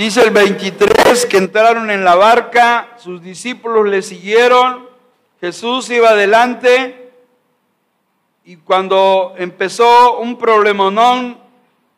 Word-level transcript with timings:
Dice 0.00 0.22
el 0.22 0.30
23 0.30 1.26
que 1.26 1.36
entraron 1.36 1.90
en 1.90 2.04
la 2.04 2.14
barca, 2.14 2.94
sus 2.96 3.20
discípulos 3.20 3.86
le 3.86 4.00
siguieron, 4.00 4.88
Jesús 5.42 5.90
iba 5.90 6.08
adelante 6.08 7.12
y 8.42 8.56
cuando 8.56 9.34
empezó 9.36 10.16
un 10.20 10.38
problemonón 10.38 11.38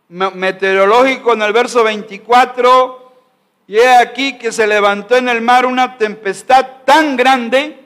meteorológico 0.09 1.35
en 1.35 1.43
el 1.43 1.53
verso 1.53 1.85
24, 1.85 3.13
y 3.69 3.77
he 3.77 3.97
aquí 3.97 4.37
que 4.37 4.51
se 4.51 4.67
levantó 4.67 5.15
en 5.15 5.29
el 5.29 5.41
mar 5.41 5.65
una 5.65 5.97
tempestad 5.97 6.83
tan 6.85 7.17
grande 7.17 7.85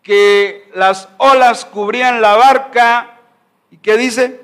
que 0.00 0.70
las 0.74 1.10
olas 1.18 1.66
cubrían 1.66 2.22
la 2.22 2.34
barca. 2.34 3.18
¿Y 3.70 3.76
qué 3.76 3.98
dice? 3.98 4.40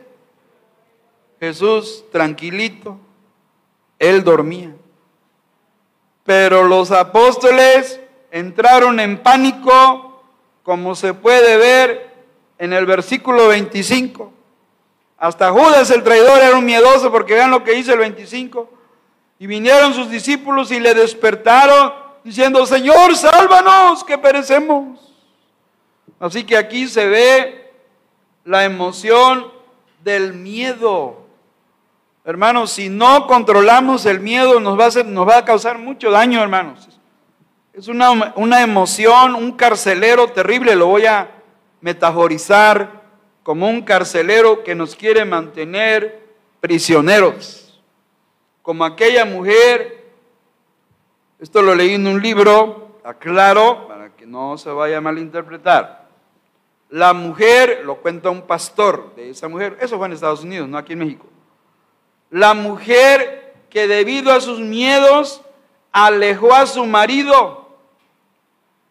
Jesús 1.40 2.04
tranquilito, 2.12 3.00
él 3.98 4.24
dormía. 4.24 4.74
Pero 6.24 6.64
los 6.64 6.90
apóstoles 6.90 8.00
entraron 8.30 9.00
en 9.00 9.22
pánico, 9.22 10.22
como 10.62 10.94
se 10.94 11.14
puede 11.14 11.56
ver 11.56 12.14
en 12.58 12.72
el 12.72 12.86
versículo 12.86 13.48
25. 13.48 14.32
Hasta 15.18 15.50
Judas 15.50 15.90
el 15.90 16.02
traidor 16.02 16.40
era 16.40 16.56
un 16.56 16.64
miedoso 16.64 17.10
porque 17.10 17.34
vean 17.34 17.50
lo 17.50 17.64
que 17.64 17.72
dice 17.72 17.92
el 17.92 17.98
25. 17.98 18.68
Y 19.38 19.46
vinieron 19.46 19.94
sus 19.94 20.10
discípulos 20.10 20.70
y 20.70 20.80
le 20.80 20.94
despertaron 20.94 21.92
diciendo, 22.24 22.66
Señor, 22.66 23.14
sálvanos, 23.16 24.02
que 24.02 24.18
perecemos. 24.18 25.14
Así 26.18 26.44
que 26.44 26.56
aquí 26.56 26.88
se 26.88 27.06
ve 27.06 27.72
la 28.44 28.64
emoción 28.64 29.52
del 30.02 30.32
miedo. 30.32 31.25
Hermanos, 32.26 32.72
si 32.72 32.88
no 32.88 33.28
controlamos 33.28 34.04
el 34.04 34.18
miedo, 34.18 34.58
nos 34.58 34.76
va 34.76 34.86
a, 34.86 35.04
nos 35.04 35.28
va 35.28 35.38
a 35.38 35.44
causar 35.44 35.78
mucho 35.78 36.10
daño, 36.10 36.42
hermanos. 36.42 36.88
Es 37.72 37.86
una, 37.86 38.32
una 38.34 38.62
emoción, 38.62 39.36
un 39.36 39.52
carcelero 39.52 40.26
terrible, 40.32 40.74
lo 40.74 40.88
voy 40.88 41.06
a 41.06 41.30
metaforizar 41.80 43.04
como 43.44 43.68
un 43.68 43.82
carcelero 43.82 44.64
que 44.64 44.74
nos 44.74 44.96
quiere 44.96 45.24
mantener 45.24 46.26
prisioneros. 46.58 47.80
Como 48.60 48.84
aquella 48.84 49.24
mujer, 49.24 50.10
esto 51.38 51.62
lo 51.62 51.76
leí 51.76 51.94
en 51.94 52.08
un 52.08 52.20
libro, 52.20 52.98
aclaro, 53.04 53.86
para 53.86 54.16
que 54.16 54.26
no 54.26 54.58
se 54.58 54.70
vaya 54.70 54.98
a 54.98 55.00
malinterpretar. 55.00 56.08
La 56.90 57.12
mujer, 57.12 57.82
lo 57.84 57.98
cuenta 57.98 58.30
un 58.30 58.42
pastor 58.42 59.14
de 59.14 59.30
esa 59.30 59.46
mujer, 59.46 59.78
eso 59.80 59.96
fue 59.96 60.08
en 60.08 60.14
Estados 60.14 60.42
Unidos, 60.42 60.68
no 60.68 60.76
aquí 60.76 60.94
en 60.94 60.98
México 60.98 61.26
la 62.30 62.54
mujer 62.54 63.54
que 63.70 63.86
debido 63.86 64.32
a 64.32 64.40
sus 64.40 64.58
miedos 64.60 65.42
alejó 65.92 66.54
a 66.54 66.66
su 66.66 66.84
marido. 66.86 67.68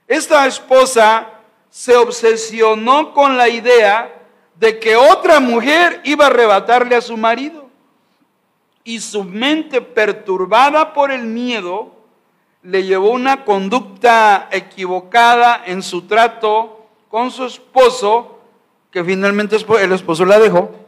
Esta 0.08 0.46
esposa 0.46 1.30
se 1.70 1.96
obsesionó 1.96 3.14
con 3.14 3.38
la 3.38 3.50
idea 3.50 4.14
de 4.56 4.80
que 4.80 4.96
otra 4.96 5.40
mujer 5.40 6.02
iba 6.04 6.26
a 6.26 6.28
arrebatarle 6.28 6.96
a 6.96 7.02
su 7.02 7.18
marido. 7.18 7.66
Y 8.84 9.00
su 9.00 9.24
mente 9.24 9.82
perturbada 9.82 10.94
por 10.94 11.12
el 11.12 11.24
miedo 11.24 11.92
le 12.62 12.84
llevó 12.84 13.10
una 13.10 13.44
conducta 13.44 14.48
equivocada 14.52 15.64
en 15.66 15.82
su 15.82 16.04
trato 16.04 16.86
con 17.10 17.32
su 17.32 17.46
esposo, 17.46 18.40
que 18.92 19.04
finalmente 19.04 19.58
el 19.80 19.92
esposo 19.92 20.26
la 20.26 20.40
dejó 20.40 20.85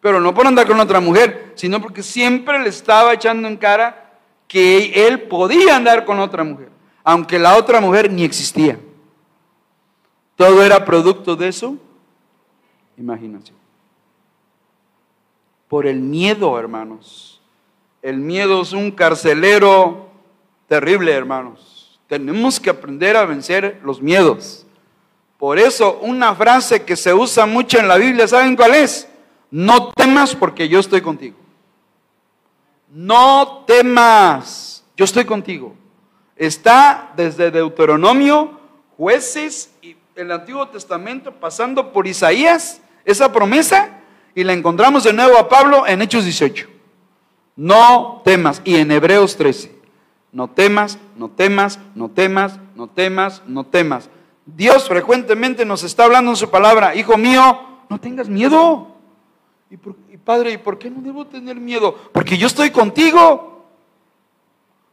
pero 0.00 0.20
no 0.20 0.34
por 0.34 0.46
andar 0.46 0.66
con 0.66 0.80
otra 0.80 1.00
mujer, 1.00 1.52
sino 1.54 1.80
porque 1.80 2.02
siempre 2.02 2.58
le 2.58 2.68
estaba 2.68 3.12
echando 3.12 3.46
en 3.46 3.56
cara 3.56 4.18
que 4.48 5.06
él 5.06 5.22
podía 5.22 5.76
andar 5.76 6.04
con 6.04 6.18
otra 6.18 6.42
mujer, 6.42 6.70
aunque 7.04 7.38
la 7.38 7.56
otra 7.56 7.80
mujer 7.80 8.10
ni 8.10 8.24
existía. 8.24 8.78
Todo 10.36 10.64
era 10.64 10.84
producto 10.84 11.36
de 11.36 11.48
eso, 11.48 11.76
imaginación. 12.96 13.56
Por 15.68 15.86
el 15.86 16.00
miedo, 16.00 16.58
hermanos. 16.58 17.40
El 18.02 18.18
miedo 18.18 18.62
es 18.62 18.72
un 18.72 18.90
carcelero 18.90 20.08
terrible, 20.66 21.12
hermanos. 21.12 22.00
Tenemos 22.08 22.58
que 22.58 22.70
aprender 22.70 23.16
a 23.16 23.26
vencer 23.26 23.78
los 23.84 24.00
miedos. 24.00 24.66
Por 25.38 25.58
eso, 25.58 25.98
una 26.00 26.34
frase 26.34 26.82
que 26.82 26.96
se 26.96 27.14
usa 27.14 27.46
mucho 27.46 27.78
en 27.78 27.86
la 27.86 27.98
Biblia, 27.98 28.26
¿saben 28.26 28.56
cuál 28.56 28.74
es? 28.74 29.09
No 29.50 29.90
temas 29.92 30.34
porque 30.34 30.68
yo 30.68 30.78
estoy 30.78 31.00
contigo. 31.00 31.36
No 32.92 33.64
temas, 33.66 34.84
yo 34.96 35.04
estoy 35.04 35.24
contigo. 35.24 35.74
Está 36.36 37.12
desde 37.16 37.50
Deuteronomio, 37.50 38.58
jueces 38.96 39.70
y 39.82 39.96
el 40.16 40.32
Antiguo 40.32 40.68
Testamento, 40.68 41.32
pasando 41.32 41.92
por 41.92 42.06
Isaías, 42.06 42.80
esa 43.04 43.32
promesa, 43.32 44.00
y 44.34 44.44
la 44.44 44.52
encontramos 44.52 45.04
de 45.04 45.12
nuevo 45.12 45.38
a 45.38 45.48
Pablo 45.48 45.86
en 45.86 46.02
Hechos 46.02 46.24
18. 46.24 46.68
No 47.56 48.22
temas, 48.24 48.62
y 48.64 48.76
en 48.76 48.90
Hebreos 48.90 49.36
13. 49.36 49.80
No 50.32 50.48
temas, 50.48 50.98
no 51.16 51.28
temas, 51.30 51.78
no 51.94 52.08
temas, 52.10 52.58
no 52.74 52.88
temas, 52.88 53.42
no 53.46 53.64
temas. 53.64 54.08
Dios 54.46 54.88
frecuentemente 54.88 55.64
nos 55.64 55.82
está 55.82 56.04
hablando 56.04 56.30
en 56.30 56.36
su 56.36 56.50
palabra, 56.50 56.94
hijo 56.94 57.16
mío, 57.16 57.60
no 57.88 58.00
tengas 58.00 58.28
miedo. 58.28 58.89
¿Y, 59.70 59.76
padre, 60.16 60.52
¿y 60.52 60.58
por 60.58 60.78
qué 60.78 60.90
no 60.90 61.00
debo 61.00 61.26
tener 61.26 61.56
miedo? 61.56 61.96
Porque 62.12 62.36
yo 62.36 62.48
estoy 62.48 62.70
contigo. 62.70 63.64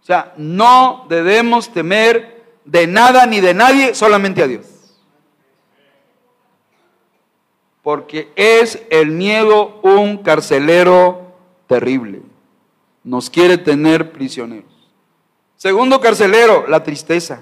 O 0.01 0.05
sea, 0.05 0.33
no 0.37 1.05
debemos 1.09 1.69
temer 1.69 2.45
de 2.63 2.85
nada 2.85 3.25
ni 3.25 3.41
de 3.41 3.55
nadie, 3.55 3.95
solamente 3.95 4.43
a 4.43 4.47
Dios. 4.47 4.67
Porque 7.81 8.31
es 8.35 8.85
el 8.91 9.11
miedo 9.11 9.79
un 9.81 10.17
carcelero 10.17 11.33
terrible. 11.65 12.21
Nos 13.03 13.31
quiere 13.31 13.57
tener 13.57 14.11
prisioneros. 14.11 14.71
Segundo 15.55 15.99
carcelero, 15.99 16.67
la 16.67 16.83
tristeza. 16.83 17.41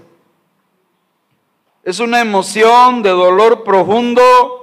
Es 1.83 1.99
una 1.99 2.21
emoción 2.21 3.03
de 3.03 3.09
dolor 3.09 3.63
profundo 3.65 4.54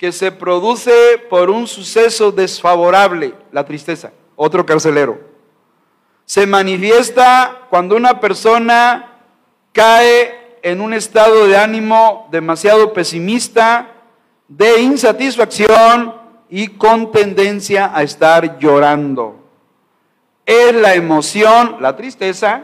que 0.00 0.12
se 0.12 0.32
produce 0.32 1.18
por 1.28 1.50
un 1.50 1.66
suceso 1.66 2.32
desfavorable, 2.32 3.34
la 3.52 3.66
tristeza, 3.66 4.12
otro 4.34 4.64
carcelero. 4.64 5.20
Se 6.24 6.46
manifiesta 6.46 7.66
cuando 7.68 7.96
una 7.96 8.18
persona 8.18 9.18
cae 9.72 10.56
en 10.62 10.80
un 10.80 10.94
estado 10.94 11.46
de 11.46 11.58
ánimo 11.58 12.28
demasiado 12.30 12.94
pesimista, 12.94 13.88
de 14.48 14.80
insatisfacción 14.80 16.14
y 16.48 16.68
con 16.68 17.12
tendencia 17.12 17.90
a 17.94 18.02
estar 18.02 18.58
llorando. 18.58 19.36
Es 20.46 20.74
la 20.76 20.94
emoción, 20.94 21.76
la 21.78 21.94
tristeza, 21.94 22.62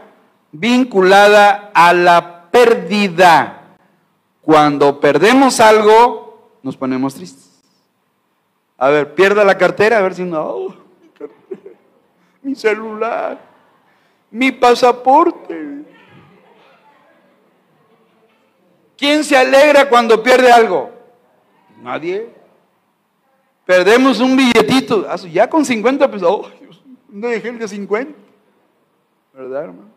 vinculada 0.51 1.69
a 1.75 1.93
la 1.93 2.49
pérdida. 2.49 3.75
Cuando 4.41 4.99
perdemos 4.99 5.59
algo, 5.59 6.26
nos 6.67 6.75
ponemos 6.75 7.15
tristes. 7.15 7.63
A 8.77 8.89
ver, 8.89 9.15
pierda 9.15 9.45
la 9.45 9.57
cartera, 9.57 9.99
a 9.99 10.01
ver 10.01 10.13
si 10.13 10.23
no, 10.23 10.75
mi, 12.43 12.55
celular, 12.55 13.39
mi 14.29 14.51
pasaporte. 14.51 15.85
¿Quién 18.97 19.23
se 19.23 19.37
alegra 19.37 19.87
cuando 19.87 20.21
pierde 20.21 20.51
algo? 20.51 20.91
Nadie. 21.81 22.33
Perdemos 23.65 24.19
un 24.19 24.35
billetito, 24.35 25.05
ah, 25.09 25.15
ya 25.15 25.49
con 25.49 25.63
50 25.63 26.11
pesos, 26.11 26.29
oh, 26.29 26.51
no 27.07 27.27
dejé 27.27 27.47
el 27.47 27.59
de 27.59 27.67
50. 27.69 28.13
¿Verdad, 29.33 29.63
hermano? 29.63 29.89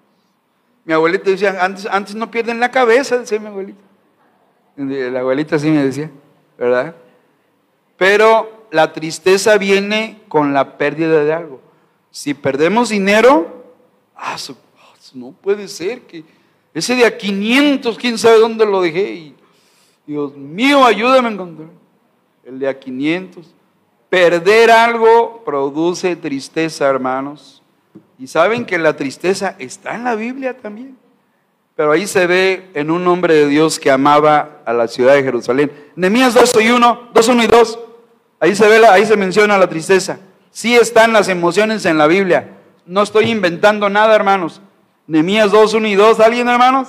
Mi 0.85 0.93
abuelita 0.93 1.31
decía, 1.31 1.65
antes, 1.65 1.87
antes 1.87 2.15
no 2.15 2.31
pierden 2.31 2.61
la 2.61 2.71
cabeza, 2.71 3.19
decía 3.19 3.41
mi 3.41 3.49
abuelita. 3.49 3.83
La 4.77 5.21
abuelita 5.21 5.56
así 5.56 5.69
me 5.69 5.85
decía. 5.85 6.11
¿Verdad? 6.61 6.95
Pero 7.97 8.67
la 8.71 8.93
tristeza 8.93 9.57
viene 9.57 10.21
con 10.29 10.53
la 10.53 10.77
pérdida 10.77 11.25
de 11.25 11.33
algo. 11.33 11.61
Si 12.11 12.35
perdemos 12.35 12.91
dinero, 12.91 13.65
ah, 14.15 14.37
ah 14.37 14.95
no 15.15 15.33
puede 15.33 15.67
ser 15.69 16.03
que 16.03 16.23
ese 16.75 16.95
de 16.95 17.07
a 17.07 17.17
500, 17.17 17.97
quién 17.97 18.19
sabe 18.19 18.39
dónde 18.39 18.67
lo 18.67 18.83
dejé. 18.83 19.33
Dios 20.07 20.37
mío, 20.37 20.85
ayúdame 20.85 21.29
a 21.29 21.33
encontrar. 21.33 21.69
El 22.45 22.59
de 22.59 22.69
a 22.69 22.79
500. 22.79 23.55
Perder 24.11 24.71
algo 24.71 25.43
produce 25.45 26.15
tristeza, 26.15 26.87
hermanos. 26.87 27.62
Y 28.19 28.27
saben 28.27 28.67
que 28.67 28.79
la 28.79 28.95
tristeza 28.95 29.57
está 29.59 29.95
en 29.95 30.05
la 30.05 30.15
Biblia 30.15 30.57
también. 30.57 30.97
Pero 31.81 31.93
ahí 31.93 32.06
se 32.06 32.27
ve 32.27 32.71
en 32.75 32.91
un 32.91 33.09
hombre 33.09 33.32
de 33.32 33.47
Dios 33.47 33.79
que 33.79 33.91
amaba 33.91 34.61
a 34.67 34.75
la 34.75 34.87
ciudad 34.87 35.15
de 35.15 35.23
Jerusalén. 35.23 35.73
Nehemías 35.97 36.35
2 36.35 36.55
y 36.61 36.71
1, 36.73 37.09
2, 37.15 37.29
1 37.29 37.43
y 37.43 37.47
2. 37.47 37.79
Ahí 38.38 38.55
se 38.55 38.69
ve, 38.69 38.87
ahí 38.87 39.06
se 39.06 39.17
menciona 39.17 39.56
la 39.56 39.67
tristeza. 39.67 40.21
Sí 40.50 40.77
están 40.77 41.15
las 41.15 41.31
emociones 41.31 41.87
en 41.87 41.97
la 41.97 42.06
Biblia. 42.06 42.59
No 42.85 43.00
estoy 43.00 43.31
inventando 43.31 43.88
nada, 43.88 44.15
hermanos. 44.15 44.61
Nehemías 45.06 45.53
2, 45.53 45.73
1 45.73 45.88
y 45.88 45.94
2. 45.94 46.21
¿Alguien, 46.21 46.49
hermanos? 46.49 46.88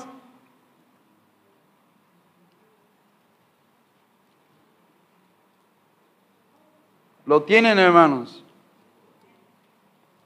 ¿Lo 7.26 7.44
tienen, 7.44 7.80
hermanos? 7.80 8.44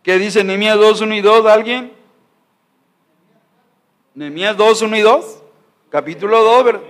¿Qué 0.02 0.18
dice 0.18 0.44
Nehemías 0.44 0.80
2, 0.80 1.02
1 1.02 1.14
y 1.14 1.22
2? 1.22 1.46
¿Alguien? 1.46 2.05
Nehemías 4.16 4.56
2, 4.56 4.82
1 4.82 4.96
y 4.96 5.02
2. 5.02 5.44
Capítulo 5.90 6.42
2, 6.42 6.64
¿verdad? 6.64 6.82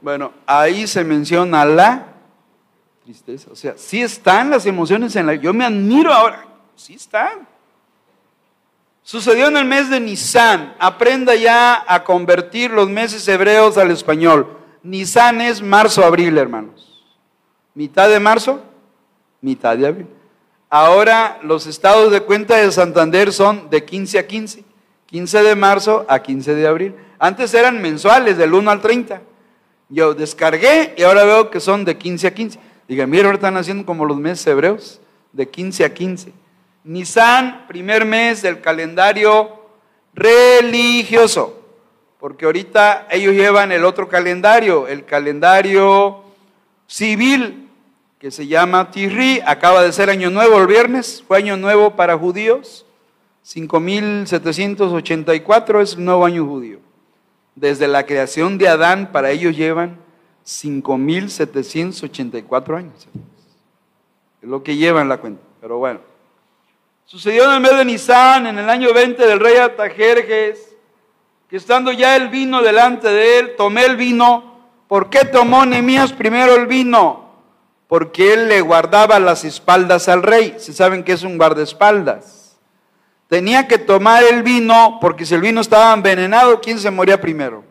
Bueno, 0.00 0.32
ahí 0.46 0.86
se 0.86 1.04
menciona 1.04 1.64
la 1.64 2.06
tristeza. 3.04 3.50
O 3.50 3.56
sea, 3.56 3.74
sí 3.76 4.02
están 4.02 4.50
las 4.50 4.66
emociones 4.66 5.14
en 5.16 5.26
la... 5.26 5.34
Yo 5.34 5.52
me 5.52 5.64
admiro 5.64 6.12
ahora. 6.12 6.46
Sí 6.76 6.94
están. 6.94 7.46
Sucedió 9.02 9.48
en 9.48 9.56
el 9.56 9.64
mes 9.64 9.90
de 9.90 10.00
Nisan. 10.00 10.74
Aprenda 10.78 11.34
ya 11.34 11.84
a 11.86 12.04
convertir 12.04 12.70
los 12.70 12.88
meses 12.88 13.26
hebreos 13.26 13.76
al 13.76 13.90
español. 13.90 14.58
Nisan 14.82 15.40
es 15.40 15.60
marzo-abril, 15.60 16.38
hermanos. 16.38 17.04
Mitad 17.74 18.08
de 18.08 18.20
marzo, 18.20 18.62
mitad 19.40 19.76
de 19.76 19.86
abril. 19.86 20.06
Ahora 20.68 21.38
los 21.42 21.66
estados 21.66 22.12
de 22.12 22.22
cuenta 22.22 22.56
de 22.56 22.70
Santander 22.70 23.32
son 23.32 23.68
de 23.70 23.84
15 23.84 24.18
a 24.18 24.26
15. 24.26 24.64
15 25.06 25.42
de 25.42 25.54
marzo 25.54 26.06
a 26.08 26.20
15 26.20 26.54
de 26.54 26.66
abril. 26.66 26.94
Antes 27.22 27.54
eran 27.54 27.80
mensuales, 27.80 28.36
del 28.36 28.52
1 28.52 28.68
al 28.68 28.80
30. 28.80 29.22
Yo 29.88 30.12
descargué 30.12 30.92
y 30.98 31.04
ahora 31.04 31.22
veo 31.22 31.50
que 31.50 31.60
son 31.60 31.84
de 31.84 31.96
15 31.96 32.26
a 32.26 32.34
15. 32.34 32.58
Diga, 32.88 33.06
mira, 33.06 33.26
ahora 33.26 33.36
están 33.36 33.56
haciendo 33.56 33.86
como 33.86 34.04
los 34.04 34.16
meses 34.16 34.44
hebreos, 34.44 35.00
de 35.30 35.48
15 35.48 35.84
a 35.84 35.94
15. 35.94 36.32
Nisan, 36.82 37.68
primer 37.68 38.04
mes 38.04 38.42
del 38.42 38.60
calendario 38.60 39.52
religioso, 40.12 41.62
porque 42.18 42.44
ahorita 42.44 43.06
ellos 43.08 43.34
llevan 43.34 43.70
el 43.70 43.84
otro 43.84 44.08
calendario, 44.08 44.88
el 44.88 45.04
calendario 45.04 46.24
civil, 46.88 47.68
que 48.18 48.32
se 48.32 48.48
llama 48.48 48.90
Tirri, 48.90 49.40
acaba 49.46 49.84
de 49.84 49.92
ser 49.92 50.10
año 50.10 50.28
nuevo 50.28 50.58
el 50.58 50.66
viernes, 50.66 51.22
fue 51.24 51.38
año 51.38 51.56
nuevo 51.56 51.94
para 51.94 52.18
judíos, 52.18 52.84
5784 53.42 55.82
es 55.82 55.94
el 55.94 56.04
nuevo 56.04 56.26
año 56.26 56.44
judío. 56.44 56.80
Desde 57.54 57.88
la 57.88 58.06
creación 58.06 58.56
de 58.58 58.68
Adán, 58.68 59.10
para 59.12 59.30
ellos 59.30 59.56
llevan 59.56 59.96
5784 60.44 62.76
años. 62.76 63.08
Es 64.40 64.48
lo 64.48 64.62
que 64.62 64.76
llevan 64.76 65.08
la 65.08 65.18
cuenta, 65.18 65.42
pero 65.60 65.78
bueno. 65.78 66.00
Sucedió 67.04 67.44
en 67.44 67.52
el 67.52 67.60
mes 67.60 67.76
de 67.76 67.84
Nisan, 67.84 68.46
en 68.46 68.58
el 68.58 68.70
año 68.70 68.94
20 68.94 69.26
del 69.26 69.38
rey 69.38 69.56
Atajerjes, 69.56 70.74
que 71.48 71.56
estando 71.56 71.92
ya 71.92 72.16
el 72.16 72.28
vino 72.28 72.62
delante 72.62 73.08
de 73.08 73.38
él, 73.38 73.54
tomé 73.56 73.84
el 73.84 73.96
vino. 73.96 74.50
¿Por 74.88 75.10
qué 75.10 75.26
tomó 75.26 75.66
Nemías 75.66 76.12
primero 76.12 76.54
el 76.54 76.66
vino? 76.66 77.30
Porque 77.86 78.32
él 78.32 78.48
le 78.48 78.62
guardaba 78.62 79.20
las 79.20 79.44
espaldas 79.44 80.08
al 80.08 80.22
rey. 80.22 80.54
Se 80.58 80.72
saben 80.72 81.04
que 81.04 81.12
es 81.12 81.22
un 81.22 81.36
guardaespaldas. 81.36 82.41
Tenía 83.32 83.66
que 83.66 83.78
tomar 83.78 84.22
el 84.24 84.42
vino, 84.42 84.98
porque 85.00 85.24
si 85.24 85.34
el 85.34 85.40
vino 85.40 85.62
estaba 85.62 85.94
envenenado, 85.94 86.60
¿quién 86.60 86.78
se 86.78 86.90
moría 86.90 87.18
primero? 87.18 87.64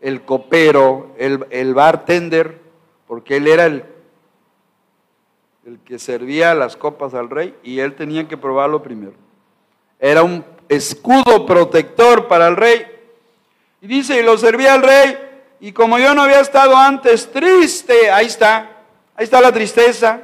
El 0.00 0.22
copero, 0.22 1.12
el, 1.18 1.44
el 1.50 1.74
bartender, 1.74 2.60
porque 3.08 3.38
él 3.38 3.48
era 3.48 3.66
el 3.66 3.84
el 5.66 5.80
que 5.80 5.98
servía 5.98 6.54
las 6.54 6.76
copas 6.76 7.14
al 7.14 7.30
rey, 7.30 7.52
y 7.64 7.80
él 7.80 7.96
tenía 7.96 8.28
que 8.28 8.36
probarlo 8.36 8.80
primero. 8.80 9.14
Era 9.98 10.22
un 10.22 10.44
escudo 10.68 11.44
protector 11.46 12.28
para 12.28 12.46
el 12.46 12.54
rey. 12.54 12.86
Y 13.80 13.88
dice, 13.88 14.20
y 14.20 14.22
lo 14.22 14.38
servía 14.38 14.74
al 14.74 14.84
rey, 14.84 15.18
y 15.58 15.72
como 15.72 15.98
yo 15.98 16.14
no 16.14 16.22
había 16.22 16.38
estado 16.38 16.76
antes 16.76 17.32
triste, 17.32 18.08
ahí 18.12 18.26
está, 18.26 18.70
ahí 19.16 19.24
está 19.24 19.40
la 19.40 19.50
tristeza, 19.50 20.20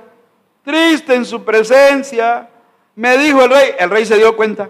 triste 0.62 1.16
en 1.16 1.24
su 1.24 1.44
presencia, 1.44 2.48
me 2.94 3.16
dijo 3.18 3.42
el 3.42 3.50
rey, 3.50 3.70
el 3.78 3.90
rey 3.90 4.04
se 4.04 4.16
dio 4.16 4.36
cuenta, 4.36 4.68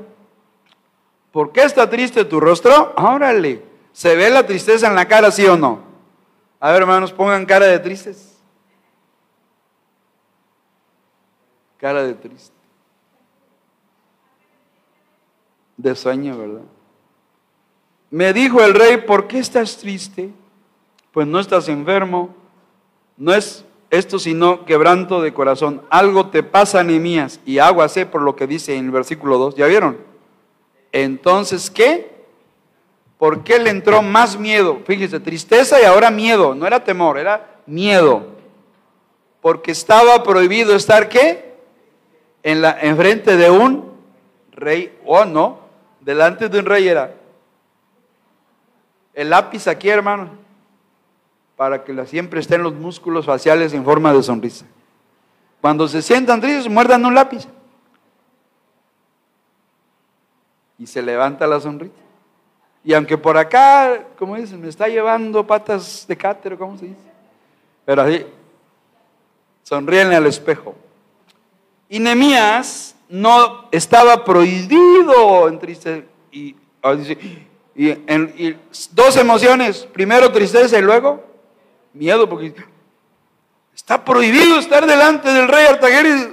¿por 1.30 1.52
qué 1.52 1.62
está 1.62 1.88
triste 1.88 2.24
tu 2.24 2.40
rostro? 2.40 2.94
Órale, 2.96 3.62
¿se 3.92 4.14
ve 4.16 4.30
la 4.30 4.46
tristeza 4.46 4.88
en 4.88 4.94
la 4.94 5.06
cara, 5.06 5.30
sí 5.30 5.46
o 5.46 5.56
no? 5.56 5.80
A 6.60 6.70
ver, 6.70 6.82
hermanos, 6.82 7.12
pongan 7.12 7.46
cara 7.46 7.66
de 7.66 7.78
tristes. 7.78 8.32
cara 11.82 12.04
de 12.04 12.14
triste. 12.14 12.54
De 15.76 15.96
sueño, 15.96 16.38
¿verdad? 16.38 16.62
Me 18.08 18.32
dijo 18.32 18.62
el 18.62 18.72
rey, 18.72 18.98
¿por 18.98 19.26
qué 19.26 19.40
estás 19.40 19.76
triste? 19.78 20.30
Pues 21.10 21.26
no 21.26 21.40
estás 21.40 21.68
enfermo, 21.68 22.32
no 23.16 23.34
es 23.34 23.64
esto 23.92 24.18
sino 24.18 24.64
quebranto 24.64 25.22
de 25.22 25.32
corazón. 25.32 25.82
Algo 25.88 26.30
te 26.30 26.42
pasa, 26.42 26.82
Nehemías, 26.82 27.38
y 27.46 27.58
sé 27.88 28.06
por 28.06 28.22
lo 28.22 28.34
que 28.34 28.48
dice 28.48 28.74
en 28.74 28.86
el 28.86 28.90
versículo 28.90 29.38
2. 29.38 29.54
¿Ya 29.54 29.66
vieron? 29.66 29.98
Entonces, 30.90 31.70
¿qué? 31.70 32.10
¿Por 33.18 33.44
qué 33.44 33.60
le 33.60 33.70
entró 33.70 34.02
más 34.02 34.36
miedo? 34.36 34.80
Fíjese, 34.84 35.20
tristeza 35.20 35.80
y 35.80 35.84
ahora 35.84 36.10
miedo. 36.10 36.56
No 36.56 36.66
era 36.66 36.82
temor, 36.82 37.18
era 37.18 37.60
miedo. 37.66 38.26
Porque 39.40 39.70
estaba 39.70 40.24
prohibido 40.24 40.74
estar, 40.74 41.08
¿qué? 41.08 41.52
en 42.42 42.62
la 42.62 42.78
enfrente 42.80 43.36
de 43.36 43.50
un 43.50 43.92
rey 44.52 44.98
o 45.04 45.24
no, 45.24 45.60
delante 46.00 46.48
de 46.48 46.58
un 46.58 46.66
rey 46.66 46.88
era 46.88 47.14
el 49.14 49.30
lápiz 49.30 49.66
aquí, 49.66 49.88
hermano, 49.88 50.30
para 51.62 51.84
que 51.84 52.06
siempre 52.06 52.40
estén 52.40 52.60
los 52.60 52.74
músculos 52.74 53.24
faciales 53.24 53.72
en 53.72 53.84
forma 53.84 54.12
de 54.12 54.20
sonrisa. 54.20 54.66
Cuando 55.60 55.86
se 55.86 56.02
sientan 56.02 56.40
tristes, 56.40 56.68
muerdan 56.68 57.04
un 57.04 57.14
lápiz. 57.14 57.46
Y 60.76 60.88
se 60.88 61.00
levanta 61.00 61.46
la 61.46 61.60
sonrisa. 61.60 61.94
Y 62.82 62.92
aunque 62.94 63.16
por 63.16 63.38
acá, 63.38 64.06
como 64.18 64.34
dicen, 64.34 64.60
me 64.60 64.68
está 64.68 64.88
llevando 64.88 65.46
patas 65.46 66.04
de 66.08 66.16
cátero, 66.16 66.58
¿cómo 66.58 66.76
se 66.76 66.86
dice? 66.86 66.98
Pero 67.84 68.02
así, 68.02 68.26
sonríenle 69.62 70.16
al 70.16 70.26
espejo. 70.26 70.74
Y 71.88 72.00
Nemías 72.00 72.96
no 73.08 73.68
estaba 73.70 74.24
prohibido 74.24 75.46
en 75.46 75.60
tristeza. 75.60 76.04
Y, 76.32 76.56
ah, 76.82 76.96
y, 77.76 78.56
dos 78.90 79.16
emociones, 79.16 79.86
primero 79.92 80.32
tristeza 80.32 80.76
y 80.76 80.82
luego 80.82 81.30
miedo, 81.92 82.28
porque 82.28 82.54
está 83.74 84.04
prohibido 84.04 84.58
estar 84.58 84.86
delante 84.86 85.32
del 85.32 85.48
rey 85.48 85.66
Artagueris, 85.66 86.28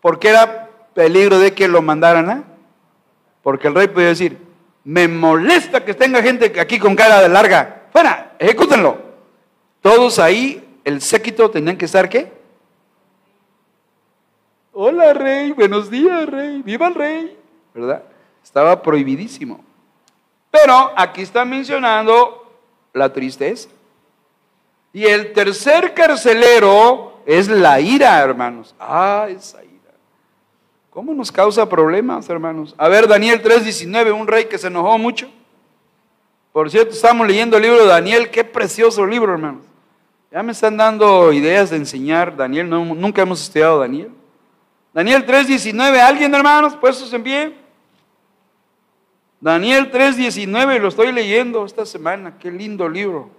porque 0.00 0.28
era 0.28 0.68
peligro 0.94 1.38
de 1.38 1.54
que 1.54 1.68
lo 1.68 1.82
mandaran 1.82 2.30
a. 2.30 2.44
Porque 3.42 3.68
el 3.68 3.74
rey 3.74 3.88
podía 3.88 4.08
decir, 4.08 4.38
me 4.84 5.08
molesta 5.08 5.84
que 5.84 5.94
tenga 5.94 6.22
gente 6.22 6.60
aquí 6.60 6.78
con 6.78 6.94
cara 6.94 7.20
de 7.20 7.28
larga, 7.28 7.82
fuera, 7.92 8.34
ejecútenlo. 8.38 8.98
Todos 9.80 10.18
ahí, 10.18 10.78
el 10.84 11.00
séquito 11.00 11.50
tenían 11.50 11.76
que 11.76 11.86
estar, 11.86 12.08
¿qué? 12.08 12.32
Hola 14.72 15.12
rey, 15.12 15.52
buenos 15.52 15.90
días 15.90 16.26
rey, 16.28 16.62
viva 16.62 16.86
el 16.86 16.94
rey, 16.94 17.38
¿verdad? 17.74 18.04
Estaba 18.42 18.80
prohibidísimo. 18.80 19.62
Pero 20.50 20.92
aquí 20.96 21.22
está 21.22 21.44
mencionando 21.44 22.60
la 22.92 23.12
tristeza. 23.12 23.68
Y 24.92 25.04
el 25.04 25.32
tercer 25.32 25.94
carcelero 25.94 27.22
es 27.24 27.48
la 27.48 27.80
ira, 27.80 28.20
hermanos. 28.20 28.74
Ah, 28.78 29.26
esa 29.30 29.62
ira. 29.64 29.72
¿Cómo 30.90 31.14
nos 31.14 31.32
causa 31.32 31.66
problemas, 31.68 32.28
hermanos? 32.28 32.74
A 32.76 32.88
ver, 32.88 33.08
Daniel 33.08 33.40
3:19, 33.42 34.12
un 34.12 34.26
rey 34.26 34.44
que 34.44 34.58
se 34.58 34.66
enojó 34.66 34.98
mucho. 34.98 35.30
Por 36.52 36.70
cierto, 36.70 36.92
estamos 36.92 37.26
leyendo 37.26 37.56
el 37.56 37.62
libro 37.62 37.80
de 37.80 37.86
Daniel, 37.86 38.30
qué 38.30 38.44
precioso 38.44 39.06
libro, 39.06 39.32
hermanos. 39.32 39.64
Ya 40.30 40.42
me 40.42 40.52
están 40.52 40.76
dando 40.76 41.32
ideas 41.32 41.70
de 41.70 41.76
enseñar 41.76 42.36
Daniel, 42.36 42.68
nunca 42.68 43.22
hemos 43.22 43.42
estudiado 43.42 43.80
Daniel. 43.80 44.10
Daniel 44.92 45.24
3:19, 45.24 46.00
¿alguien 46.00 46.34
hermanos 46.34 46.76
puestos 46.76 47.10
en 47.14 47.22
pie? 47.22 47.54
Daniel 49.40 49.90
3:19, 49.90 50.78
lo 50.78 50.88
estoy 50.88 51.10
leyendo 51.12 51.64
esta 51.64 51.86
semana, 51.86 52.36
qué 52.38 52.50
lindo 52.50 52.86
libro. 52.88 53.30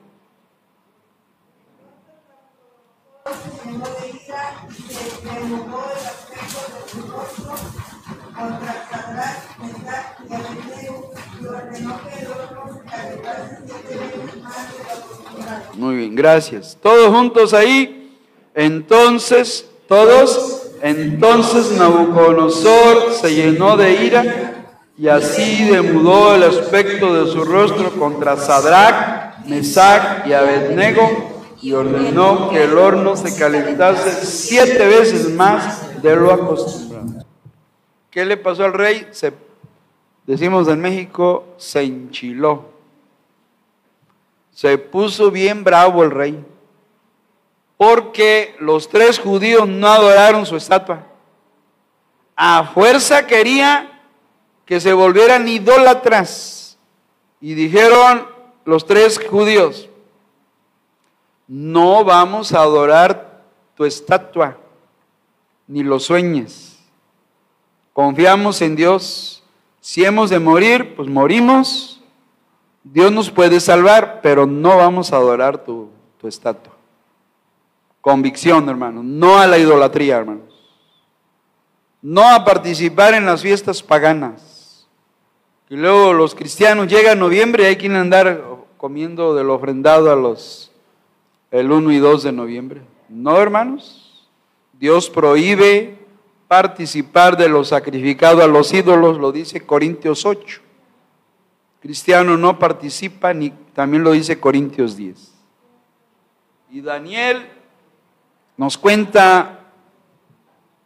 Muy 15.75 15.95
bien, 15.95 16.15
gracias. 16.15 16.77
Todos 16.81 17.15
juntos 17.15 17.53
ahí. 17.53 18.17
Entonces, 18.55 19.69
todos, 19.87 20.71
entonces 20.81 21.71
Nabucodonosor 21.71 23.13
se 23.13 23.33
llenó 23.33 23.77
de 23.77 24.03
ira 24.03 24.67
y 24.97 25.07
así 25.07 25.63
demudó 25.65 26.35
el 26.35 26.43
aspecto 26.43 27.13
de 27.13 27.31
su 27.31 27.43
rostro 27.43 27.91
contra 27.91 28.37
Sadrach, 28.37 29.39
Mesach 29.45 30.27
y 30.27 30.33
Abednego 30.33 31.33
y 31.63 31.71
ordenó 31.71 32.49
que 32.49 32.65
el 32.65 32.77
horno 32.77 33.15
se 33.15 33.37
calentase 33.37 34.25
siete 34.25 34.85
veces 34.85 35.29
más 35.29 36.01
de 36.01 36.13
lo 36.13 36.33
acostumbrado. 36.33 37.25
¿Qué 38.11 38.25
le 38.25 38.35
pasó 38.35 38.65
al 38.65 38.73
rey? 38.73 39.07
Se, 39.11 39.31
decimos 40.27 40.67
en 40.67 40.81
México, 40.81 41.45
se 41.55 41.83
enchiló. 41.83 42.65
Se 44.51 44.77
puso 44.77 45.31
bien 45.31 45.63
bravo 45.63 46.03
el 46.03 46.11
rey. 46.11 46.45
Porque 47.77 48.57
los 48.59 48.89
tres 48.89 49.17
judíos 49.17 49.65
no 49.65 49.87
adoraron 49.87 50.45
su 50.45 50.57
estatua. 50.57 51.07
A 52.35 52.65
fuerza 52.73 53.25
quería 53.25 54.01
que 54.65 54.81
se 54.81 54.91
volvieran 54.91 55.47
idólatras. 55.47 56.77
Y 57.39 57.53
dijeron 57.53 58.27
los 58.65 58.85
tres 58.85 59.17
judíos, 59.29 59.89
no 61.47 62.03
vamos 62.03 62.53
a 62.53 62.61
adorar 62.61 63.43
tu 63.75 63.85
estatua, 63.85 64.57
ni 65.67 65.83
lo 65.83 65.99
sueñes. 65.99 66.79
Confiamos 67.93 68.61
en 68.61 68.75
Dios. 68.75 69.43
Si 69.79 70.03
hemos 70.03 70.29
de 70.29 70.39
morir, 70.39 70.95
pues 70.95 71.07
morimos. 71.09 72.01
Dios 72.83 73.11
nos 73.11 73.29
puede 73.29 73.59
salvar, 73.59 74.19
pero 74.21 74.45
no 74.45 74.77
vamos 74.77 75.13
a 75.13 75.17
adorar 75.17 75.63
tu, 75.63 75.89
tu 76.19 76.27
estatua. 76.27 76.73
Convicción, 78.01 78.67
hermanos. 78.67 79.05
No 79.05 79.37
a 79.39 79.47
la 79.47 79.57
idolatría, 79.57 80.17
hermanos. 80.17 80.53
No 82.01 82.27
a 82.27 82.43
participar 82.43 83.13
en 83.13 83.25
las 83.25 83.41
fiestas 83.41 83.81
paganas. 83.81 84.87
Y 85.69 85.75
luego 85.77 86.11
los 86.13 86.35
cristianos 86.35 86.87
llegan 86.87 87.19
noviembre 87.19 87.63
y 87.63 87.65
hay 87.67 87.75
que 87.77 87.87
andar 87.87 88.43
comiendo 88.77 89.33
del 89.33 89.49
ofrendado 89.49 90.11
a 90.11 90.15
los 90.15 90.72
el 91.53 91.71
1 91.71 91.91
y 91.91 91.99
2 91.99 92.23
de 92.23 92.31
noviembre. 92.31 92.81
No, 93.07 93.39
hermanos. 93.39 94.27
Dios 94.73 95.07
prohíbe 95.07 95.99
participar 96.47 97.37
de 97.37 97.47
lo 97.47 97.63
sacrificado 97.63 98.43
a 98.43 98.47
los 98.47 98.73
ídolos, 98.73 99.19
lo 99.19 99.31
dice 99.31 99.63
Corintios 99.63 100.25
8. 100.25 100.61
Cristiano 101.79 102.37
no 102.37 102.57
participa, 102.57 103.35
ni 103.35 103.51
también 103.73 104.03
lo 104.03 104.13
dice 104.13 104.39
Corintios 104.39 104.97
10. 104.97 105.31
Y 106.71 106.81
Daniel 106.81 107.47
nos 108.57 108.75
cuenta 108.75 109.59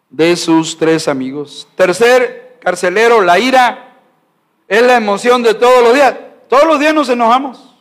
de 0.10 0.36
sus 0.36 0.78
tres 0.78 1.08
amigos. 1.08 1.66
Tercer 1.76 2.60
carcelero, 2.60 3.22
la 3.22 3.40
ira 3.40 4.00
es 4.68 4.82
la 4.82 4.98
emoción 4.98 5.44
de 5.44 5.54
todos 5.54 5.82
los 5.82 5.94
días. 5.94 6.14
Todos 6.50 6.66
los 6.66 6.78
días 6.78 6.94
nos 6.94 7.08
enojamos. 7.08 7.74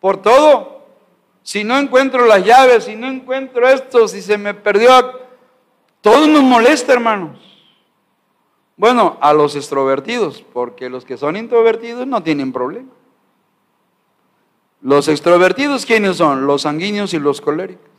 Por 0.00 0.22
todo. 0.22 0.73
Si 1.44 1.62
no 1.62 1.78
encuentro 1.78 2.24
las 2.24 2.42
llaves, 2.42 2.84
si 2.84 2.96
no 2.96 3.06
encuentro 3.06 3.68
esto, 3.68 4.08
si 4.08 4.22
se 4.22 4.38
me 4.38 4.54
perdió, 4.54 5.20
todo 6.00 6.26
nos 6.26 6.42
molesta, 6.42 6.94
hermanos. 6.94 7.38
Bueno, 8.78 9.18
a 9.20 9.34
los 9.34 9.54
extrovertidos, 9.54 10.42
porque 10.54 10.88
los 10.88 11.04
que 11.04 11.18
son 11.18 11.36
introvertidos 11.36 12.06
no 12.06 12.22
tienen 12.22 12.50
problema. 12.50 12.88
Los 14.80 15.06
extrovertidos, 15.06 15.84
¿quiénes 15.84 16.16
son? 16.16 16.46
Los 16.46 16.62
sanguíneos 16.62 17.12
y 17.12 17.18
los 17.18 17.42
coléricos. 17.42 17.93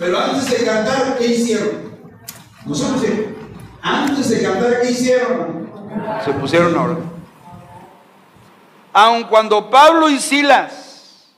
Pero 0.00 0.18
antes 0.18 0.50
de 0.50 0.64
cantar, 0.64 1.18
¿qué 1.18 1.26
hicieron? 1.26 2.00
Nosotros, 2.64 3.04
antes 3.82 4.30
de 4.30 4.42
cantar, 4.42 4.80
¿qué 4.80 4.90
hicieron? 4.90 5.70
Se 6.24 6.32
pusieron 6.32 6.74
a. 6.74 6.96
Aun 8.94 9.24
cuando 9.24 9.68
Pablo 9.68 10.08
y 10.08 10.18
Silas 10.18 11.36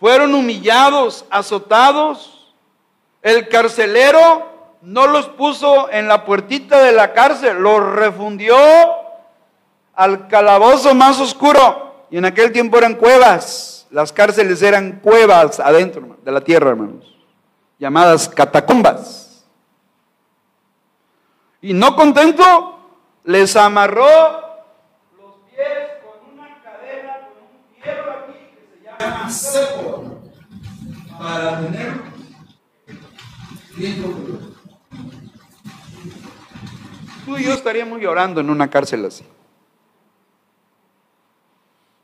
fueron 0.00 0.34
humillados, 0.34 1.24
azotados, 1.30 2.52
el 3.22 3.48
carcelero 3.48 4.48
no 4.82 5.06
los 5.06 5.28
puso 5.28 5.88
en 5.90 6.08
la 6.08 6.24
puertita 6.24 6.82
de 6.82 6.90
la 6.90 7.12
cárcel, 7.12 7.58
los 7.58 7.80
refundió 7.80 8.56
al 9.94 10.26
calabozo 10.26 10.96
más 10.96 11.20
oscuro. 11.20 12.06
Y 12.10 12.18
en 12.18 12.24
aquel 12.24 12.50
tiempo 12.50 12.76
eran 12.76 12.96
cuevas. 12.96 13.86
Las 13.90 14.12
cárceles 14.12 14.62
eran 14.62 14.98
cuevas 15.00 15.60
adentro 15.60 16.16
de 16.24 16.32
la 16.32 16.40
tierra, 16.40 16.70
hermanos, 16.70 17.19
llamadas 17.80 18.28
catacumbas. 18.28 19.42
Y 21.62 21.72
no 21.72 21.96
contento, 21.96 22.78
les 23.24 23.56
amarró 23.56 24.06
los 25.16 25.34
pies 25.50 25.88
con 26.04 26.34
una 26.34 26.62
cadena, 26.62 27.18
con 27.20 27.42
un 27.42 27.82
fierro 27.82 28.12
aquí 28.12 28.38
que 28.54 28.68
se 28.70 29.04
llama 29.04 29.30
cepo, 29.30 30.20
para 31.18 31.60
tener 31.60 31.92
bien 33.76 34.50
Tú 37.24 37.38
y 37.38 37.44
yo 37.44 37.52
estaríamos 37.52 38.00
llorando 38.00 38.40
en 38.40 38.50
una 38.50 38.68
cárcel 38.68 39.04
así. 39.04 39.24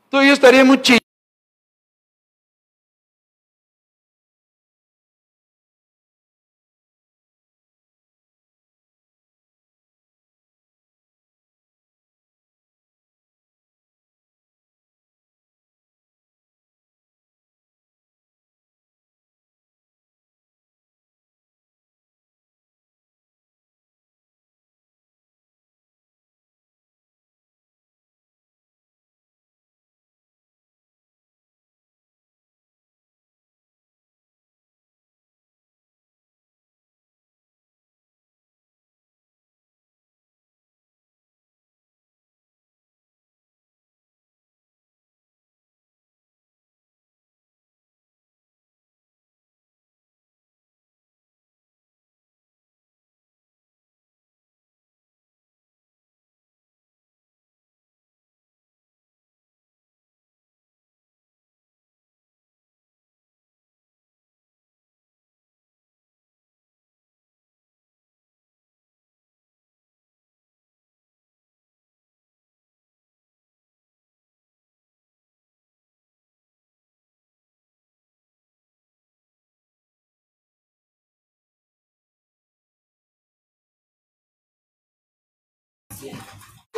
Tú 0.09 0.21
y 0.21 0.27
yo 0.27 0.33
estaríamos 0.33 0.81
chillando. 0.81 1.06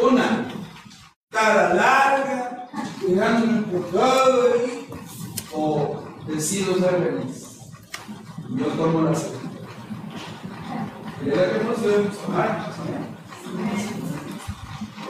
Una 0.02 0.48
cara 1.30 1.74
larga, 1.74 2.70
todo 3.92 4.54
ahí, 4.54 4.88
o 5.54 6.04
decido 6.26 6.76
ser 6.76 6.92
feliz. 7.04 7.60
Yo 8.52 8.66
tomo 8.68 9.02
la 9.02 9.16
segunda. 9.16 9.40
La 11.26 11.52
que 11.52 11.64
nos 11.66 11.82
debemos 11.82 12.18
tomar, 12.18 12.72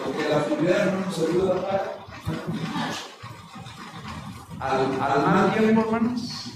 porque 0.03 0.29
la 0.29 0.45
primera 0.45 0.85
no 0.85 1.05
nos 1.05 1.19
ayuda 1.19 1.61
para. 1.61 1.99
Al, 4.59 4.81
al 5.01 5.53
tiempo, 5.53 5.81
hermanos. 5.81 6.53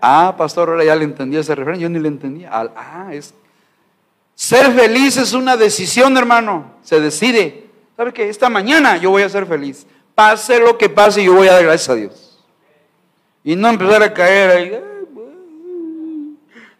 Ah, 0.00 0.34
pastor, 0.36 0.70
ahora 0.70 0.84
ya 0.84 0.96
le 0.96 1.04
entendí 1.04 1.36
ese 1.36 1.54
referencia, 1.54 1.82
yo 1.82 1.90
ni 1.90 1.98
le 2.00 2.08
entendía. 2.08 2.50
Al, 2.50 2.72
ah, 2.74 3.10
es 3.12 3.34
ser 4.50 4.72
feliz 4.72 5.16
es 5.16 5.32
una 5.32 5.56
decisión, 5.56 6.16
hermano. 6.16 6.72
Se 6.82 6.98
decide. 6.98 7.70
¿Sabe 7.96 8.12
qué? 8.12 8.28
Esta 8.28 8.48
mañana 8.48 8.96
yo 8.96 9.10
voy 9.10 9.22
a 9.22 9.28
ser 9.28 9.46
feliz. 9.46 9.86
Pase 10.12 10.58
lo 10.58 10.76
que 10.76 10.88
pase, 10.88 11.22
yo 11.22 11.34
voy 11.34 11.46
a 11.46 11.52
dar 11.52 11.62
gracias 11.62 11.88
a 11.88 11.94
Dios. 11.94 12.44
Y 13.44 13.54
no 13.54 13.68
empezar 13.68 14.02
a 14.02 14.12
caer 14.12 14.50
ahí. 14.50 14.80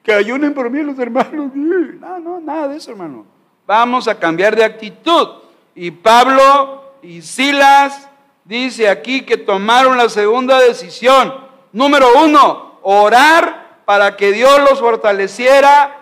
Que 0.02 0.12
ayunen 0.12 0.52
por 0.52 0.68
mí 0.68 0.82
los 0.82 0.98
hermanos. 0.98 1.52
No, 1.54 2.18
no, 2.18 2.40
nada 2.40 2.66
de 2.66 2.78
eso, 2.78 2.90
hermano. 2.90 3.24
Vamos 3.68 4.08
a 4.08 4.18
cambiar 4.18 4.56
de 4.56 4.64
actitud. 4.64 5.28
Y 5.76 5.92
Pablo 5.92 6.94
y 7.02 7.22
Silas 7.22 8.08
dice 8.44 8.88
aquí 8.88 9.22
que 9.22 9.36
tomaron 9.36 9.96
la 9.96 10.08
segunda 10.08 10.58
decisión. 10.58 11.32
Número 11.72 12.08
uno, 12.24 12.80
orar 12.82 13.82
para 13.84 14.16
que 14.16 14.32
Dios 14.32 14.58
los 14.68 14.80
fortaleciera 14.80 15.99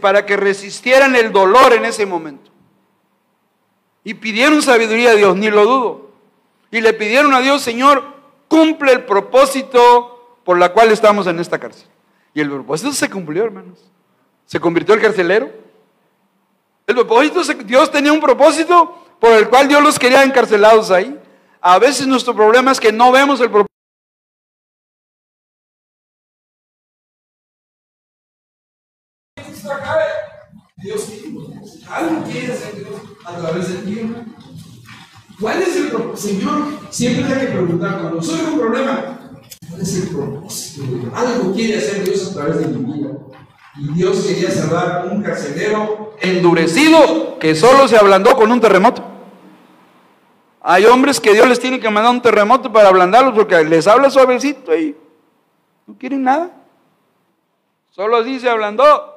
para 0.00 0.26
que 0.26 0.36
resistieran 0.36 1.14
el 1.14 1.32
dolor 1.32 1.72
en 1.72 1.84
ese 1.84 2.04
momento. 2.04 2.50
Y 4.04 4.14
pidieron 4.14 4.60
sabiduría 4.62 5.10
a 5.10 5.14
Dios, 5.14 5.36
ni 5.36 5.50
lo 5.50 5.64
dudo. 5.64 6.10
Y 6.70 6.80
le 6.80 6.92
pidieron 6.92 7.32
a 7.34 7.40
Dios, 7.40 7.62
Señor, 7.62 8.02
cumple 8.48 8.92
el 8.92 9.04
propósito 9.04 10.40
por 10.44 10.58
la 10.58 10.72
cual 10.72 10.90
estamos 10.90 11.26
en 11.26 11.38
esta 11.38 11.58
cárcel. 11.58 11.86
Y 12.34 12.40
el 12.40 12.50
propósito 12.50 12.92
se 12.92 13.08
cumplió, 13.08 13.44
hermanos. 13.44 13.78
Se 14.46 14.58
convirtió 14.58 14.94
el 14.94 15.00
carcelero. 15.00 15.50
El 16.86 16.94
propósito, 16.96 17.42
Dios 17.64 17.90
tenía 17.90 18.12
un 18.12 18.20
propósito 18.20 18.98
por 19.20 19.32
el 19.32 19.48
cual 19.48 19.68
Dios 19.68 19.82
los 19.82 19.98
quería 19.98 20.24
encarcelados 20.24 20.90
ahí. 20.90 21.18
A 21.60 21.78
veces 21.78 22.06
nuestro 22.08 22.34
problema 22.34 22.72
es 22.72 22.80
que 22.80 22.90
no 22.90 23.12
vemos 23.12 23.40
el 23.40 23.50
propósito. 23.50 23.71
Algo 31.88 32.24
quiere 32.24 32.52
hacer 32.52 32.76
Dios 32.76 33.00
a 33.24 33.36
través 33.36 33.68
de 33.68 33.74
ti. 33.76 34.14
¿Cuál 35.40 35.62
es 35.62 35.76
el 35.76 35.88
propósito? 35.88 36.16
Señor, 36.16 36.62
siempre 36.90 37.24
hay 37.24 37.46
que 37.46 37.52
preguntar 37.52 38.00
cuando 38.00 38.22
surge 38.22 38.44
un 38.44 38.58
problema, 38.58 39.18
¿cuál 39.68 39.80
es 39.80 39.96
el 39.96 40.08
propósito? 40.08 40.82
Algo 41.14 41.52
quiere 41.52 41.78
hacer 41.78 42.04
Dios 42.04 42.30
a 42.30 42.34
través 42.34 42.58
de 42.58 42.66
mi 42.66 42.92
vida. 42.92 43.10
Y 43.76 43.88
Dios 43.94 44.24
quería 44.26 44.50
salvar 44.50 45.08
un 45.10 45.22
carcelero 45.22 46.14
endurecido 46.20 47.38
que 47.38 47.54
solo 47.54 47.88
se 47.88 47.96
ablandó 47.96 48.36
con 48.36 48.52
un 48.52 48.60
terremoto. 48.60 49.02
Hay 50.60 50.84
hombres 50.84 51.18
que 51.18 51.32
Dios 51.32 51.48
les 51.48 51.58
tiene 51.58 51.80
que 51.80 51.90
mandar 51.90 52.12
un 52.12 52.22
terremoto 52.22 52.72
para 52.72 52.88
ablandarlos 52.88 53.34
porque 53.34 53.64
les 53.64 53.86
habla 53.86 54.10
suavecito 54.10 54.76
y 54.76 54.96
no 55.86 55.96
quieren 55.98 56.22
nada. 56.22 56.52
Solo 57.90 58.18
así 58.18 58.38
se 58.38 58.48
ablandó. 58.48 59.10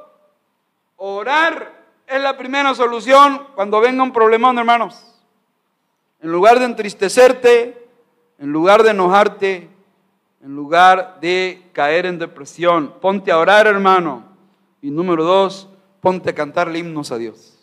Orar 0.95 1.74
es 2.07 2.21
la 2.21 2.37
primera 2.37 2.73
solución 2.75 3.47
cuando 3.55 3.79
venga 3.79 4.03
un 4.03 4.11
problemón, 4.11 4.57
hermanos. 4.57 5.03
En 6.21 6.31
lugar 6.31 6.59
de 6.59 6.65
entristecerte, 6.65 7.87
en 8.39 8.51
lugar 8.51 8.83
de 8.83 8.91
enojarte, 8.91 9.69
en 10.41 10.55
lugar 10.55 11.19
de 11.21 11.69
caer 11.73 12.05
en 12.05 12.19
depresión, 12.19 12.93
ponte 13.01 13.31
a 13.31 13.37
orar, 13.37 13.67
hermano. 13.67 14.23
Y 14.81 14.91
número 14.91 15.23
dos, 15.23 15.69
ponte 16.01 16.29
a 16.29 16.35
cantarle 16.35 16.79
himnos 16.79 17.11
a 17.11 17.17
Dios. 17.17 17.53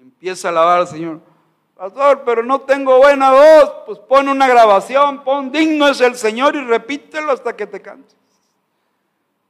Empieza 0.00 0.48
a 0.48 0.50
alabar 0.52 0.80
al 0.80 0.88
Señor. 0.88 1.20
Pastor, 1.76 2.22
pero 2.24 2.42
no 2.42 2.60
tengo 2.60 2.98
buena 2.98 3.32
voz. 3.32 3.72
Pues 3.86 3.98
pon 3.98 4.28
una 4.28 4.46
grabación, 4.46 5.24
pon 5.24 5.50
digno 5.50 5.88
es 5.88 6.00
el 6.00 6.14
Señor 6.14 6.54
y 6.54 6.60
repítelo 6.60 7.32
hasta 7.32 7.56
que 7.56 7.66
te 7.66 7.82
cantes. 7.82 8.16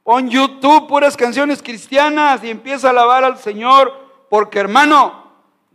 Pon 0.05 0.29
YouTube 0.29 0.87
puras 0.87 1.17
canciones 1.17 1.63
cristianas 1.63 2.43
y 2.43 2.51
empieza 2.51 2.85
a 2.85 2.89
alabar 2.91 3.23
al 3.23 3.39
Señor, 3.39 3.91
porque 4.29 4.59
hermano, 4.59 5.31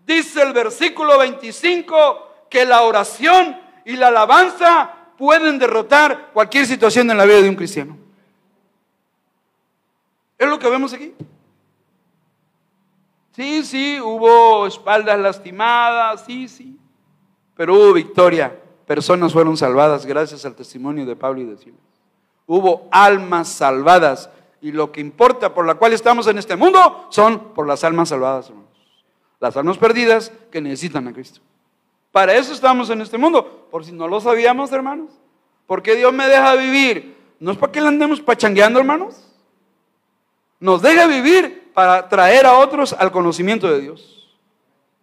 dice 0.07 0.41
el 0.43 0.53
versículo 0.53 1.19
25 1.19 2.47
que 2.49 2.65
la 2.65 2.83
oración 2.83 3.61
y 3.85 3.97
la 3.97 4.07
alabanza 4.07 4.95
pueden 5.19 5.59
derrotar 5.59 6.31
cualquier 6.33 6.65
situación 6.65 7.11
en 7.11 7.17
la 7.17 7.25
vida 7.25 7.43
de 7.43 7.49
un 7.49 7.57
cristiano. 7.57 7.99
Es 10.39 10.49
lo 10.49 10.61
que 10.61 10.71
vemos 10.71 10.93
aquí. 10.93 11.13
Sí, 13.33 13.65
sí, 13.65 14.01
hubo 14.01 14.65
espaldas 14.69 15.19
lastimadas, 15.19 16.25
sí, 16.25 16.47
sí, 16.47 16.79
pero 17.57 17.75
hubo 17.75 17.93
victoria. 17.95 18.57
Personas 18.87 19.33
fueron 19.33 19.57
salvadas 19.57 20.07
gracias 20.07 20.45
al 20.45 20.55
testimonio 20.55 21.05
de 21.05 21.17
Pablo 21.17 21.41
y 21.41 21.47
de 21.47 21.57
Silas 21.57 21.90
hubo 22.51 22.89
almas 22.91 23.49
salvadas. 23.49 24.29
Y 24.61 24.73
lo 24.73 24.91
que 24.91 25.01
importa 25.01 25.55
por 25.55 25.67
la 25.67 25.77
cual 25.77 25.93
estamos 25.93 26.27
en 26.27 26.37
este 26.37 26.57
mundo 26.57 27.07
son 27.09 27.55
por 27.55 27.67
las 27.67 27.85
almas 27.85 28.09
salvadas, 28.09 28.49
hermanos. 28.49 28.69
Las 29.39 29.57
almas 29.57 29.79
perdidas 29.79 30.33
que 30.51 30.61
necesitan 30.61 31.07
a 31.09 31.13
Cristo. 31.13 31.41
Para 32.13 32.35
eso 32.35 32.53
estamos 32.53 32.91
en 32.91 33.01
este 33.01 33.17
mundo. 33.17 33.69
Por 33.71 33.85
si 33.85 33.93
no 33.93 34.09
lo 34.09 34.21
sabíamos, 34.21 34.73
hermanos. 34.73 35.11
Porque 35.67 35.95
Dios 35.95 36.13
me 36.13 36.27
deja 36.27 36.57
vivir. 36.57 37.17
No 37.39 37.53
es 37.53 37.57
para 37.57 37.73
que 37.73 37.81
le 37.81 37.87
andemos 37.87 38.21
pachangueando, 38.21 38.81
hermanos. 38.81 39.25
Nos 40.59 40.83
deja 40.83 41.07
vivir 41.07 41.71
para 41.73 42.09
traer 42.09 42.45
a 42.47 42.59
otros 42.59 42.93
al 42.93 43.13
conocimiento 43.13 43.71
de 43.71 43.81
Dios. 43.81 44.37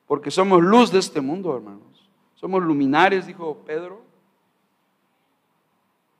Porque 0.05 0.29
somos 0.29 0.61
luz 0.61 0.91
de 0.91 0.99
este 0.99 1.21
mundo, 1.21 1.55
hermanos. 1.55 2.09
Somos 2.35 2.61
luminares, 2.61 3.25
dijo 3.25 3.63
Pedro. 3.65 4.06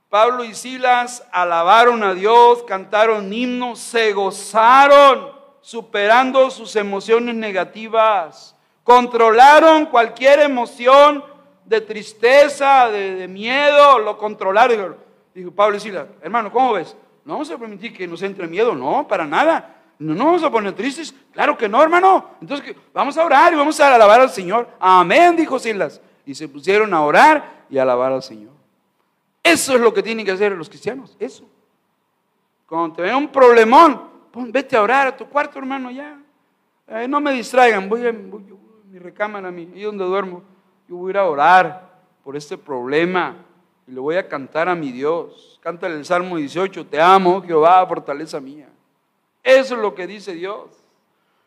Pablo 0.10 0.46
y 0.46 0.54
Silas 0.54 1.26
alabaron 1.32 2.02
a 2.02 2.14
Dios, 2.14 2.64
cantaron 2.64 3.32
himnos, 3.32 3.80
se 3.80 4.14
gozaron, 4.14 5.32
superando 5.60 6.50
sus 6.50 6.78
emociones 6.78 7.36
negativas. 7.36 8.56
Controlaron 8.84 9.88
cualquier 9.88 10.40
emoción 10.40 11.26
de 11.66 11.82
tristeza, 11.82 12.88
de, 12.90 13.28
miedo, 13.28 14.00
lo 14.00 14.18
controlaron. 14.18 14.96
Dijo 15.36 15.52
Pablo 15.52 15.76
y 15.76 15.82
Silas, 15.82 16.08
hermano, 16.22 16.54
¿cómo 16.54 16.72
ves? 16.72 16.96
No 17.26 17.34
vamos 17.34 17.52
a 17.52 17.58
permitir 17.58 17.94
que 17.94 18.08
nos 18.08 18.22
entre 18.22 18.48
miedo, 18.48 18.74
no, 18.74 19.06
para 19.06 19.26
nada. 19.26 19.76
No 20.00 20.14
nos 20.14 20.26
vamos 20.26 20.44
a 20.44 20.50
poner 20.50 20.74
tristes. 20.74 21.14
Claro 21.34 21.58
que 21.58 21.68
no, 21.68 21.84
hermano. 21.84 22.32
Entonces 22.40 22.74
vamos 22.94 23.18
a 23.18 23.26
orar 23.26 23.52
y 23.52 23.58
vamos 23.58 23.78
a 23.82 23.94
alabar 23.94 24.22
al 24.22 24.30
Señor. 24.30 24.70
Amén, 24.80 25.36
dijo 25.36 25.60
Silas. 25.60 26.00
Y 26.26 26.34
se 26.34 26.48
pusieron 26.48 26.94
a 26.94 27.02
orar 27.02 27.66
y 27.70 27.78
a 27.78 27.82
alabar 27.82 28.14
al 28.14 28.24
Señor. 28.24 28.57
Eso 29.52 29.76
es 29.76 29.82
lo 29.82 29.94
que 29.94 30.04
tienen 30.04 30.26
que 30.26 30.32
hacer 30.32 30.52
los 30.52 30.68
cristianos. 30.68 31.16
Eso. 31.20 31.48
Cuando 32.68 32.98
te 32.98 33.02
ven 33.02 33.16
un 33.16 33.32
problemón, 33.32 34.10
vete 34.50 34.76
a 34.76 34.82
orar 34.82 35.08
a 35.08 35.16
tu 35.16 35.26
cuarto, 35.28 35.58
hermano, 35.58 35.90
ya. 35.90 36.20
no 37.08 37.22
me 37.22 37.32
distraigan. 37.32 37.88
Voy 37.88 38.06
a, 38.06 38.12
mi 38.12 39.00
recámara, 39.00 39.48
ahí 39.48 39.82
donde 39.84 40.04
duermo. 40.04 40.44
Yo 40.90 40.98
voy 40.98 41.10
a 41.10 41.12
ir 41.12 41.18
a 41.18 41.26
orar 41.26 42.02
por 42.24 42.36
este 42.36 42.58
problema 42.58 43.38
y 43.88 43.92
le 43.92 44.00
voy 44.02 44.18
a 44.18 44.28
cantar 44.28 44.68
a 44.68 44.76
mi 44.76 44.92
Dios. 44.92 45.60
Cántale 45.62 45.96
el 45.96 46.06
Salmo 46.06 46.36
18. 46.36 46.86
Te 46.88 47.00
amo, 47.00 47.42
Jehová, 47.42 47.86
fortaleza 47.88 48.42
mía. 48.42 48.68
Eso 49.44 49.76
es 49.76 49.82
lo 49.82 49.96
que 49.96 50.08
dice 50.08 50.34
Dios. 50.34 50.72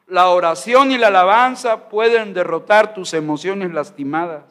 La 0.07 0.31
oración 0.31 0.91
y 0.91 0.97
la 0.97 1.09
alabanza 1.09 1.91
pueden 1.91 2.33
derrotar 2.33 2.95
tus 2.95 3.13
emociones 3.13 3.73
lastimadas. 3.73 4.45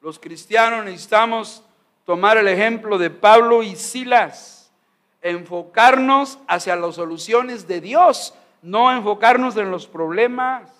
Los 0.00 0.18
cristianos 0.18 0.86
necesitamos 0.86 1.62
tomar 2.08 2.38
el 2.38 2.48
ejemplo 2.48 2.96
de 2.96 3.10
Pablo 3.10 3.62
y 3.62 3.76
Silas, 3.76 4.72
enfocarnos 5.20 6.38
hacia 6.48 6.74
las 6.74 6.94
soluciones 6.94 7.68
de 7.68 7.82
Dios, 7.82 8.32
no 8.62 8.90
enfocarnos 8.90 9.58
en 9.58 9.70
los 9.70 9.86
problemas. 9.86 10.72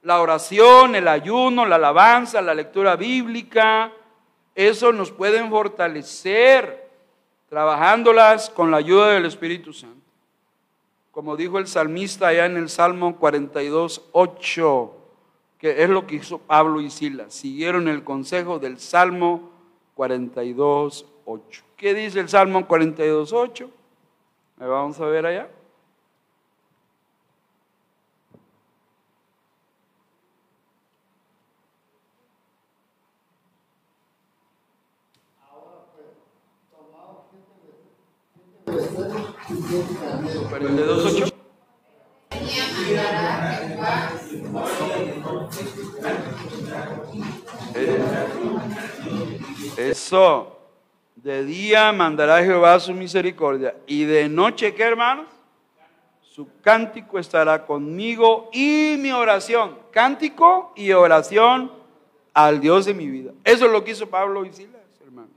La 0.00 0.22
oración, 0.22 0.94
el 0.94 1.06
ayuno, 1.06 1.66
la 1.66 1.76
alabanza, 1.76 2.40
la 2.40 2.54
lectura 2.54 2.96
bíblica, 2.96 3.92
eso 4.54 4.90
nos 4.90 5.12
pueden 5.12 5.50
fortalecer 5.50 6.88
trabajándolas 7.50 8.48
con 8.48 8.70
la 8.70 8.78
ayuda 8.78 9.08
del 9.08 9.26
Espíritu 9.26 9.74
Santo. 9.74 10.00
Como 11.10 11.36
dijo 11.36 11.58
el 11.58 11.66
salmista 11.66 12.28
allá 12.28 12.46
en 12.46 12.56
el 12.56 12.70
Salmo 12.70 13.16
42, 13.16 14.08
8, 14.12 14.94
que 15.58 15.82
es 15.82 15.90
lo 15.90 16.06
que 16.06 16.14
hizo 16.14 16.38
Pablo 16.38 16.80
y 16.80 16.88
Silas, 16.88 17.34
siguieron 17.34 17.86
el 17.86 18.02
consejo 18.02 18.58
del 18.58 18.80
Salmo 18.80 19.57
42, 19.98 21.06
8. 21.24 21.64
¿Qué 21.76 21.92
dice 21.92 22.20
el 22.20 22.28
Salmo 22.28 22.68
42, 22.68 23.32
8? 23.32 23.68
Vamos 24.58 25.00
a 25.00 25.06
ver 25.06 25.26
allá. 25.26 25.50
¿42, 40.50 41.24
8? 41.24 41.37
Eso. 49.78 50.58
De 51.14 51.44
día 51.44 51.92
mandará 51.92 52.42
Jehová 52.42 52.78
su 52.80 52.92
misericordia. 52.92 53.76
Y 53.86 54.04
de 54.04 54.28
noche, 54.28 54.74
¿qué 54.74 54.82
hermanos? 54.82 55.26
Su 56.20 56.48
cántico 56.60 57.18
estará 57.18 57.64
conmigo 57.64 58.50
y 58.52 58.96
mi 58.98 59.12
oración. 59.12 59.78
Cántico 59.90 60.72
y 60.76 60.92
oración 60.92 61.72
al 62.34 62.60
Dios 62.60 62.86
de 62.86 62.94
mi 62.94 63.06
vida. 63.08 63.32
Eso 63.44 63.66
es 63.66 63.72
lo 63.72 63.82
que 63.84 63.92
hizo 63.92 64.08
Pablo 64.08 64.44
y 64.44 64.52
Silas, 64.52 64.80
hermanos. 65.04 65.30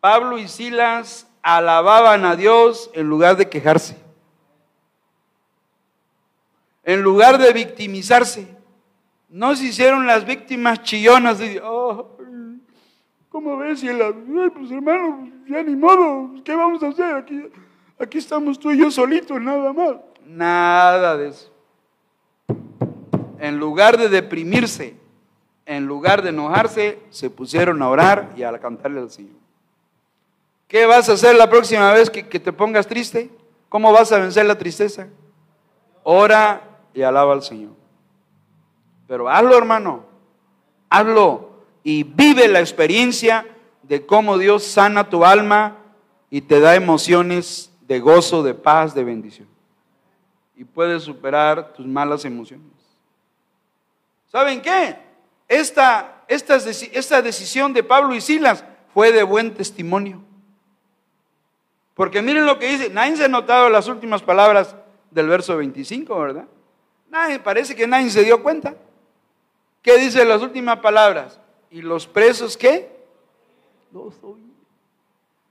Pablo 0.00 0.38
y 0.38 0.48
Silas 0.48 1.26
alababan 1.42 2.24
a 2.24 2.36
Dios 2.36 2.90
en 2.94 3.06
lugar 3.06 3.36
de 3.36 3.48
quejarse. 3.48 3.96
En 6.84 7.02
lugar 7.02 7.38
de 7.38 7.52
victimizarse. 7.52 8.46
No 9.28 9.54
se 9.56 9.64
hicieron 9.64 10.06
las 10.06 10.26
víctimas 10.26 10.82
chillonas 10.82 11.38
de, 11.38 11.62
oh, 11.64 12.18
¿cómo 13.30 13.56
ves? 13.56 13.82
Y 13.82 13.92
la, 13.92 14.12
pues 14.54 14.70
hermano, 14.70 15.30
ya 15.48 15.62
ni 15.62 15.74
modo, 15.74 16.42
¿qué 16.44 16.54
vamos 16.54 16.82
a 16.82 16.88
hacer? 16.88 17.14
Aquí, 17.14 17.42
aquí 17.98 18.18
estamos 18.18 18.58
tú 18.58 18.70
y 18.70 18.78
yo 18.78 18.90
solitos, 18.90 19.40
nada 19.40 19.72
más. 19.72 19.96
Nada 20.26 21.16
de 21.16 21.28
eso. 21.28 21.50
En 23.38 23.58
lugar 23.58 23.96
de 23.96 24.08
deprimirse, 24.08 24.96
en 25.64 25.86
lugar 25.86 26.22
de 26.22 26.28
enojarse, 26.28 26.98
se 27.08 27.30
pusieron 27.30 27.80
a 27.80 27.88
orar 27.88 28.32
y 28.36 28.42
a 28.42 28.58
cantarle 28.58 29.00
al 29.00 29.10
Señor. 29.10 29.40
¿Qué 30.68 30.84
vas 30.86 31.08
a 31.08 31.12
hacer 31.14 31.34
la 31.36 31.48
próxima 31.48 31.92
vez 31.92 32.10
que, 32.10 32.28
que 32.28 32.38
te 32.38 32.52
pongas 32.52 32.86
triste? 32.86 33.30
¿Cómo 33.68 33.92
vas 33.92 34.12
a 34.12 34.18
vencer 34.18 34.46
la 34.46 34.58
tristeza? 34.58 35.08
Ora 36.02 36.62
y 36.92 37.02
alaba 37.02 37.32
al 37.32 37.42
Señor. 37.42 37.72
Pero 39.08 39.28
hazlo, 39.28 39.56
hermano. 39.56 40.04
Hazlo 40.88 41.49
y 41.82 42.02
vive 42.02 42.48
la 42.48 42.60
experiencia 42.60 43.46
de 43.82 44.04
cómo 44.06 44.38
Dios 44.38 44.64
sana 44.64 45.08
tu 45.08 45.24
alma 45.24 45.76
y 46.30 46.42
te 46.42 46.60
da 46.60 46.74
emociones 46.74 47.70
de 47.86 47.98
gozo, 47.98 48.42
de 48.42 48.54
paz, 48.54 48.94
de 48.94 49.04
bendición. 49.04 49.48
Y 50.56 50.64
puedes 50.64 51.02
superar 51.02 51.72
tus 51.72 51.86
malas 51.86 52.24
emociones. 52.24 52.66
¿Saben 54.30 54.62
qué? 54.62 54.96
Esta, 55.48 56.22
esta, 56.28 56.56
esta 56.56 57.22
decisión 57.22 57.72
de 57.72 57.82
Pablo 57.82 58.14
y 58.14 58.20
Silas 58.20 58.64
fue 58.94 59.10
de 59.10 59.22
buen 59.24 59.54
testimonio. 59.54 60.22
Porque 61.94 62.22
miren 62.22 62.46
lo 62.46 62.58
que 62.58 62.68
dice, 62.68 62.90
nadie 62.90 63.16
se 63.16 63.24
ha 63.24 63.28
notado 63.28 63.68
las 63.68 63.88
últimas 63.88 64.22
palabras 64.22 64.76
del 65.10 65.26
verso 65.26 65.56
25, 65.56 66.18
¿verdad? 66.20 66.44
Nadie, 67.10 67.40
parece 67.40 67.74
que 67.74 67.88
nadie 67.88 68.10
se 68.10 68.22
dio 68.22 68.42
cuenta. 68.42 68.76
¿Qué 69.82 69.98
dice 69.98 70.24
las 70.24 70.42
últimas 70.42 70.78
palabras? 70.78 71.39
¿Y 71.70 71.82
los 71.82 72.06
presos 72.06 72.56
qué? 72.56 72.90
Los 73.92 74.14
oí. 74.22 74.50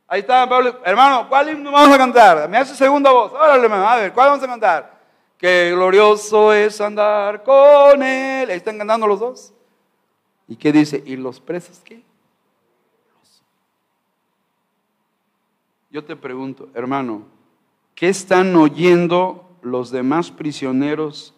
Ahí 0.07 0.21
está 0.21 0.47
Pablo. 0.49 0.79
Hermano, 0.83 1.29
¿cuál 1.29 1.49
himno 1.49 1.71
vamos 1.71 1.95
a 1.95 1.97
cantar? 1.97 2.49
Me 2.49 2.57
hace 2.57 2.75
segunda 2.75 3.11
voz. 3.11 3.31
Órale, 3.31 3.63
hermano, 3.63 3.87
a 3.87 3.95
ver, 3.95 4.13
¿cuál 4.13 4.29
vamos 4.29 4.43
a 4.43 4.47
cantar? 4.47 4.99
Qué 5.37 5.71
glorioso 5.71 6.51
es 6.51 6.81
andar 6.81 7.43
con 7.43 8.03
él. 8.03 8.49
Ahí 8.49 8.57
están 8.57 8.77
cantando 8.77 9.07
los 9.07 9.19
dos. 9.19 9.53
¿Y 10.47 10.55
qué 10.55 10.71
dice? 10.71 11.01
¿Y 11.05 11.15
los 11.15 11.39
presos 11.39 11.79
qué? 11.83 12.03
Yo 15.91 16.03
te 16.03 16.15
pregunto, 16.15 16.69
hermano, 16.73 17.23
¿qué 17.95 18.09
están 18.09 18.55
oyendo 18.55 19.47
los 19.61 19.91
demás 19.91 20.29
prisioneros 20.31 21.33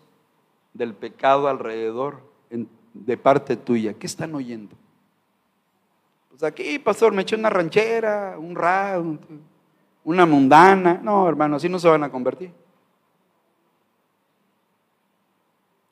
del 0.74 0.94
pecado 0.94 1.48
alrededor? 1.48 2.22
De 2.94 3.18
parte 3.18 3.58
tuya? 3.58 3.94
¿Qué 3.94 4.08
están 4.08 4.34
oyendo? 4.36 4.76
Pues 6.30 6.44
aquí, 6.44 6.80
pastor, 6.80 7.14
me 7.14 7.22
eché 7.22 7.36
una 7.36 7.50
ranchera, 7.50 8.38
un 8.38 8.56
ra, 8.56 9.02
una 10.04 10.26
mundana. 10.26 11.00
No, 11.02 11.28
hermano, 11.28 11.56
así 11.56 11.70
no 11.70 11.80
se 11.80 11.88
van 11.88 12.04
a 12.04 12.12
convertir. 12.12 12.52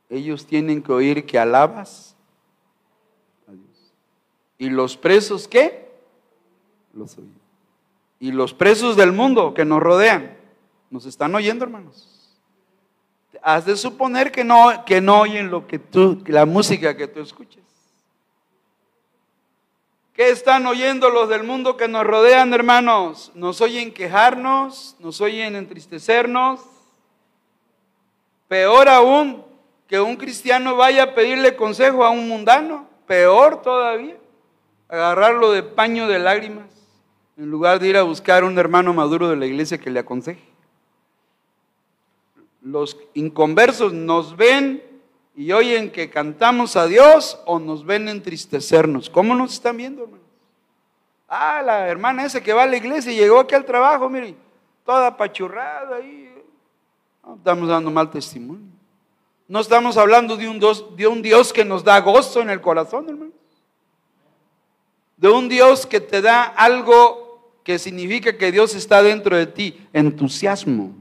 Ellos 0.10 0.46
tienen 0.46 0.82
que 0.82 0.92
oír 0.92 1.26
que 1.26 1.38
alabas 1.38 2.16
a 3.48 3.52
Dios. 3.52 3.94
¿Y 4.58 4.70
los 4.70 4.98
presos 4.98 5.48
qué? 5.48 5.92
Los 6.94 7.18
oyen. 7.18 7.40
Y 8.20 8.32
los 8.32 8.54
presos 8.54 8.98
del 8.98 9.14
mundo 9.14 9.54
que 9.54 9.66
nos 9.66 9.82
rodean, 9.82 10.36
nos 10.90 11.06
están 11.06 11.34
oyendo, 11.36 11.64
hermanos 11.64 12.19
has 13.42 13.66
de 13.66 13.76
suponer 13.76 14.32
que 14.32 14.44
no, 14.44 14.84
que 14.86 15.02
no 15.02 15.22
oyen 15.22 15.50
lo 15.50 15.68
que 15.68 15.80
tú, 15.80 16.24
la 16.28 16.46
música 16.46 16.96
que 16.96 17.08
tú 17.08 17.22
escuches. 17.22 17.64
¿Qué 20.14 20.32
están 20.32 20.66
oyendo 20.68 21.10
los 21.10 21.30
del 21.30 21.44
mundo 21.44 21.78
que 21.78 21.88
nos 21.88 22.06
rodean, 22.06 22.54
hermanos? 22.54 23.32
Nos 23.36 23.62
oyen 23.62 23.94
quejarnos, 23.94 24.98
nos 25.00 25.22
oyen 25.22 25.56
entristecernos. 25.56 26.60
Peor 28.50 28.90
aún, 28.90 29.46
que 29.88 30.02
un 30.02 30.18
cristiano 30.18 30.76
vaya 30.76 31.04
a 31.04 31.16
pedirle 31.16 31.56
consejo 31.56 32.04
a 32.04 32.10
un 32.10 32.28
mundano. 32.28 32.90
Peor 33.08 33.62
todavía, 33.62 34.18
agarrarlo 34.90 35.52
de 35.52 35.64
paño 35.64 36.08
de 36.08 36.20
lágrimas, 36.20 36.68
en 37.38 37.50
lugar 37.50 37.80
de 37.80 37.88
ir 37.88 37.96
a 37.96 38.04
buscar 38.04 38.44
a 38.44 38.46
un 38.46 38.60
hermano 38.60 38.94
maduro 38.94 39.30
de 39.30 39.38
la 39.38 39.46
iglesia 39.46 39.78
que 39.78 39.90
le 39.90 40.00
aconseje. 40.00 40.49
Los 42.62 42.98
inconversos 43.14 43.94
nos 43.94 44.36
ven 44.36 44.84
y 45.36 45.52
oyen 45.52 45.92
que 45.92 46.10
cantamos 46.10 46.76
a 46.76 46.86
Dios 46.86 47.40
o 47.46 47.60
nos 47.60 47.86
ven 47.86 48.10
entristecernos. 48.10 49.10
¿Cómo 49.10 49.36
nos 49.36 49.54
están 49.54 49.78
viendo, 49.78 50.04
hermanos? 50.04 50.26
Ah, 51.28 51.62
la 51.64 51.88
hermana 51.88 52.26
esa 52.26 52.42
que 52.42 52.54
va 52.54 52.64
a 52.64 52.68
la 52.68 52.78
iglesia 52.78 53.12
y 53.12 53.16
llegó 53.16 53.40
aquí 53.40 53.56
al 53.56 53.64
trabajo, 53.64 54.10
miren, 54.10 54.36
toda 54.84 55.08
apachurrada 55.08 55.98
ahí. 55.98 56.30
estamos 57.38 57.70
dando 57.70 57.92
mal 57.92 58.10
testimonio. 58.10 58.68
No 59.48 59.60
estamos 59.60 59.98
hablando 59.98 60.36
de 60.38 60.50
un, 60.50 60.60
Dios, 60.60 60.96
de 60.96 61.08
un 61.08 61.22
Dios 61.22 61.54
que 61.54 61.64
nos 61.66 61.84
da 61.84 62.00
gozo 62.02 62.42
en 62.42 62.50
el 62.50 62.62
corazón, 62.62 63.08
hermano. 63.10 63.32
De 65.18 65.30
un 65.30 65.50
Dios 65.50 65.86
que 65.86 66.00
te 66.00 66.22
da 66.22 66.44
algo 66.44 67.60
que 67.64 67.78
significa 67.80 68.38
que 68.38 68.52
Dios 68.52 68.74
está 68.76 69.04
dentro 69.04 69.36
de 69.36 69.46
ti, 69.46 69.88
entusiasmo. 69.94 70.94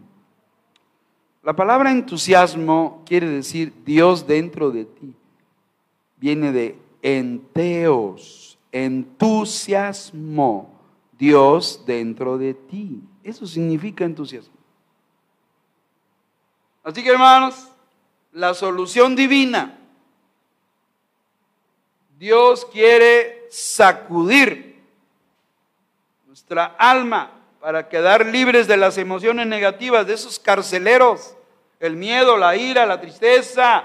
La 1.49 1.57
palabra 1.57 1.91
entusiasmo 1.91 3.03
quiere 3.07 3.27
decir 3.27 3.73
Dios 3.83 4.27
dentro 4.27 4.71
de 4.71 4.85
ti. 4.85 5.15
Viene 6.19 6.53
de 6.53 6.79
enteos, 7.01 8.59
entusiasmo, 8.71 10.79
Dios 11.19 11.85
dentro 11.87 12.37
de 12.37 12.53
ti. 12.53 13.01
Eso 13.25 13.47
significa 13.47 14.05
entusiasmo. 14.05 14.53
Así 16.85 17.03
que 17.03 17.13
hermanos, 17.13 17.69
la 18.31 18.53
solución 18.53 19.17
divina, 19.17 19.79
Dios 22.19 22.67
quiere 22.67 23.47
sacudir 23.49 24.83
nuestra 26.27 26.67
alma 26.79 27.33
para 27.59 27.89
quedar 27.89 28.27
libres 28.27 28.69
de 28.69 28.77
las 28.77 28.99
emociones 28.99 29.47
negativas, 29.47 30.07
de 30.07 30.13
esos 30.13 30.39
carceleros 30.39 31.37
el 31.81 31.97
miedo, 31.97 32.37
la 32.37 32.57
ira, 32.57 32.87
la 32.87 33.01
tristeza, 33.01 33.85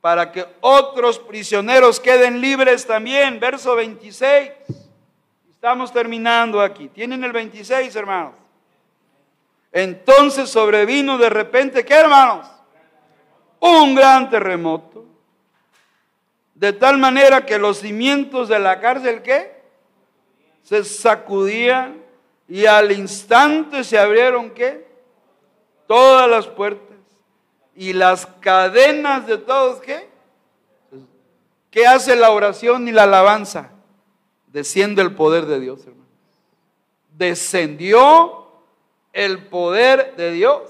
para 0.00 0.30
que 0.30 0.46
otros 0.60 1.18
prisioneros 1.18 1.98
queden 2.00 2.40
libres 2.40 2.86
también. 2.86 3.40
Verso 3.40 3.74
26. 3.74 4.50
Estamos 5.50 5.92
terminando 5.92 6.60
aquí. 6.60 6.88
¿Tienen 6.88 7.24
el 7.24 7.32
26, 7.32 7.94
hermanos? 7.96 8.34
Entonces 9.72 10.48
sobrevino 10.48 11.18
de 11.18 11.28
repente, 11.28 11.84
¿qué 11.84 11.94
hermanos? 11.94 12.46
Un 13.60 13.94
gran 13.94 14.30
terremoto. 14.30 15.04
De 16.54 16.72
tal 16.72 16.98
manera 16.98 17.44
que 17.44 17.58
los 17.58 17.80
cimientos 17.80 18.48
de 18.48 18.58
la 18.58 18.80
cárcel, 18.80 19.22
¿qué? 19.22 19.60
Se 20.62 20.84
sacudían 20.84 22.02
y 22.48 22.66
al 22.66 22.90
instante 22.92 23.84
se 23.84 23.98
abrieron, 23.98 24.50
¿qué? 24.50 24.87
Todas 25.88 26.30
las 26.30 26.46
puertas 26.46 26.96
y 27.74 27.92
las 27.92 28.26
cadenas 28.26 29.26
de 29.26 29.38
todos, 29.38 29.80
¿qué? 29.80 30.08
¿Qué 31.70 31.86
hace 31.86 32.14
la 32.14 32.30
oración 32.30 32.86
y 32.86 32.92
la 32.92 33.02
alabanza? 33.04 33.70
Desciende 34.46 35.02
el 35.02 35.14
poder 35.14 35.46
de 35.46 35.60
Dios, 35.60 35.80
hermano. 35.80 36.08
Descendió 37.10 38.46
el 39.12 39.46
poder 39.48 40.14
de 40.16 40.32
Dios. 40.32 40.62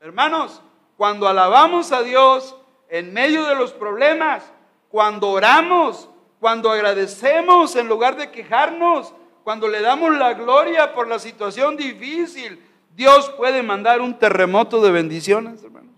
Hermanos, 0.00 0.62
cuando 0.96 1.28
alabamos 1.28 1.92
a 1.92 2.02
Dios 2.02 2.56
en 2.88 3.12
medio 3.12 3.44
de 3.44 3.54
los 3.54 3.72
problemas, 3.72 4.44
cuando 4.88 5.30
oramos, 5.30 6.08
cuando 6.40 6.70
agradecemos 6.70 7.76
en 7.76 7.88
lugar 7.88 8.16
de 8.16 8.30
quejarnos, 8.30 9.12
cuando 9.44 9.68
le 9.68 9.80
damos 9.80 10.16
la 10.16 10.34
gloria 10.34 10.94
por 10.94 11.06
la 11.06 11.18
situación 11.18 11.76
difícil, 11.76 12.60
Dios 12.96 13.28
puede 13.36 13.62
mandar 13.62 14.00
un 14.00 14.18
terremoto 14.18 14.80
de 14.80 14.90
bendiciones, 14.90 15.62
hermanos. 15.62 15.92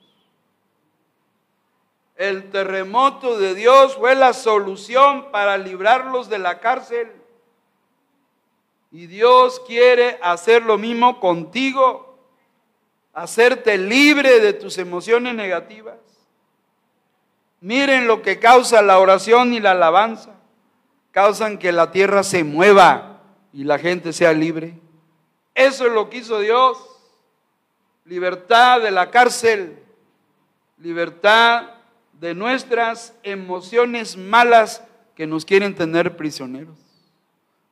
El 2.17 2.51
terremoto 2.51 3.39
de 3.39 3.55
Dios 3.55 3.95
fue 3.95 4.17
la 4.17 4.33
solución 4.33 5.31
para 5.31 5.57
librarlos 5.57 6.29
de 6.29 6.41
la 6.41 6.59
cárcel. 6.59 7.13
Y 8.91 9.07
Dios 9.07 9.63
quiere 9.65 10.19
hacer 10.23 10.65
lo 10.65 10.77
mismo 10.77 11.21
contigo, 11.21 12.19
hacerte 13.13 13.79
libre 13.79 14.41
de 14.41 14.53
tus 14.53 14.77
emociones 14.77 15.37
negativas. 15.37 16.01
Miren 17.61 18.09
lo 18.09 18.23
que 18.23 18.41
causa 18.41 18.83
la 18.83 18.99
oración 18.99 19.55
y 19.55 19.61
la 19.61 19.71
alabanza. 19.71 20.35
Causan 21.13 21.59
que 21.59 21.71
la 21.71 21.93
tierra 21.93 22.25
se 22.25 22.43
mueva 22.43 23.21
y 23.53 23.63
la 23.63 23.79
gente 23.79 24.13
sea 24.13 24.33
libre. 24.33 24.75
Eso 25.55 25.87
es 25.87 25.93
lo 25.93 26.09
que 26.09 26.19
hizo 26.19 26.41
Dios. 26.41 26.88
Libertad 28.09 28.81
de 28.81 28.91
la 28.91 29.11
cárcel, 29.11 29.79
libertad 30.79 31.75
de 32.19 32.35
nuestras 32.35 33.15
emociones 33.23 34.17
malas 34.17 34.83
que 35.15 35.27
nos 35.27 35.45
quieren 35.45 35.75
tener 35.75 36.17
prisioneros. 36.17 36.79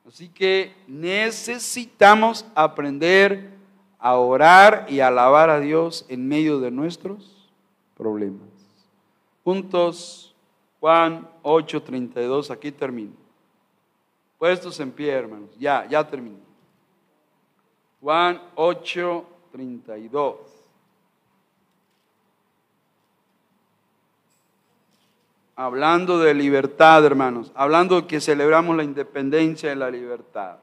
Así 0.07 0.29
que 0.29 0.75
necesitamos 0.87 2.45
aprender 2.53 3.49
a 3.97 4.15
orar 4.15 4.85
y 4.87 4.99
alabar 4.99 5.49
a 5.49 5.59
Dios 5.59 6.05
en 6.07 6.27
medio 6.27 6.59
de 6.59 6.69
nuestros 6.69 7.49
problemas. 7.97 8.47
Juntos, 9.43 10.35
Juan 10.79 11.27
8:32, 11.41 12.51
aquí 12.51 12.71
termino. 12.71 13.13
Puestos 14.37 14.79
en 14.79 14.91
pie, 14.91 15.11
hermanos. 15.11 15.49
Ya, 15.57 15.87
ya 15.89 16.07
termino. 16.07 16.37
Juan 17.99 18.39
8, 18.53 19.25
32. 19.51 20.35
Hablando 25.55 26.19
de 26.19 26.33
libertad, 26.33 27.03
hermanos. 27.03 27.51
Hablando 27.55 28.01
de 28.01 28.07
que 28.07 28.21
celebramos 28.21 28.77
la 28.77 28.83
independencia 28.83 29.69
de 29.69 29.75
la 29.75 29.89
libertad. 29.89 30.57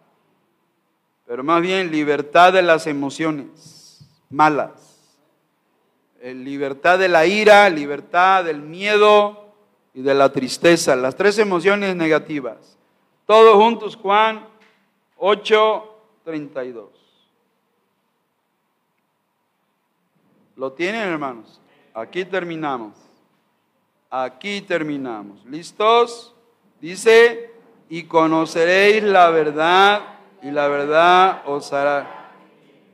Pero 1.27 1.43
más 1.43 1.61
bien 1.63 1.91
libertad 1.91 2.53
de 2.53 2.63
las 2.63 2.87
emociones 2.87 4.07
malas. 4.31 5.21
Eh, 6.21 6.33
libertad 6.33 6.99
de 6.99 7.09
la 7.09 7.27
ira, 7.27 7.69
libertad 7.71 8.45
del 8.45 8.63
miedo 8.63 9.53
y 9.95 10.03
de 10.03 10.15
la 10.15 10.33
tristeza. 10.33 10.95
Las 10.97 11.17
tres 11.17 11.39
emociones 11.39 11.97
negativas. 11.97 12.79
Todos 13.27 13.57
juntos, 13.57 13.97
Juan 13.97 14.47
8, 15.17 15.97
32. 16.25 17.04
¿Lo 20.57 20.73
tienen, 20.73 21.03
hermanos? 21.03 21.61
Aquí 21.93 22.25
terminamos. 22.25 22.95
Aquí 24.11 24.61
terminamos. 24.61 25.45
¿Listos? 25.47 26.35
Dice, 26.81 27.53
y 27.89 28.05
conoceréis 28.05 29.03
la 29.03 29.31
verdad 29.31 30.03
y 30.43 30.51
la 30.51 30.69
verdad 30.69 31.43
os 31.47 31.73
hará. 31.73 32.31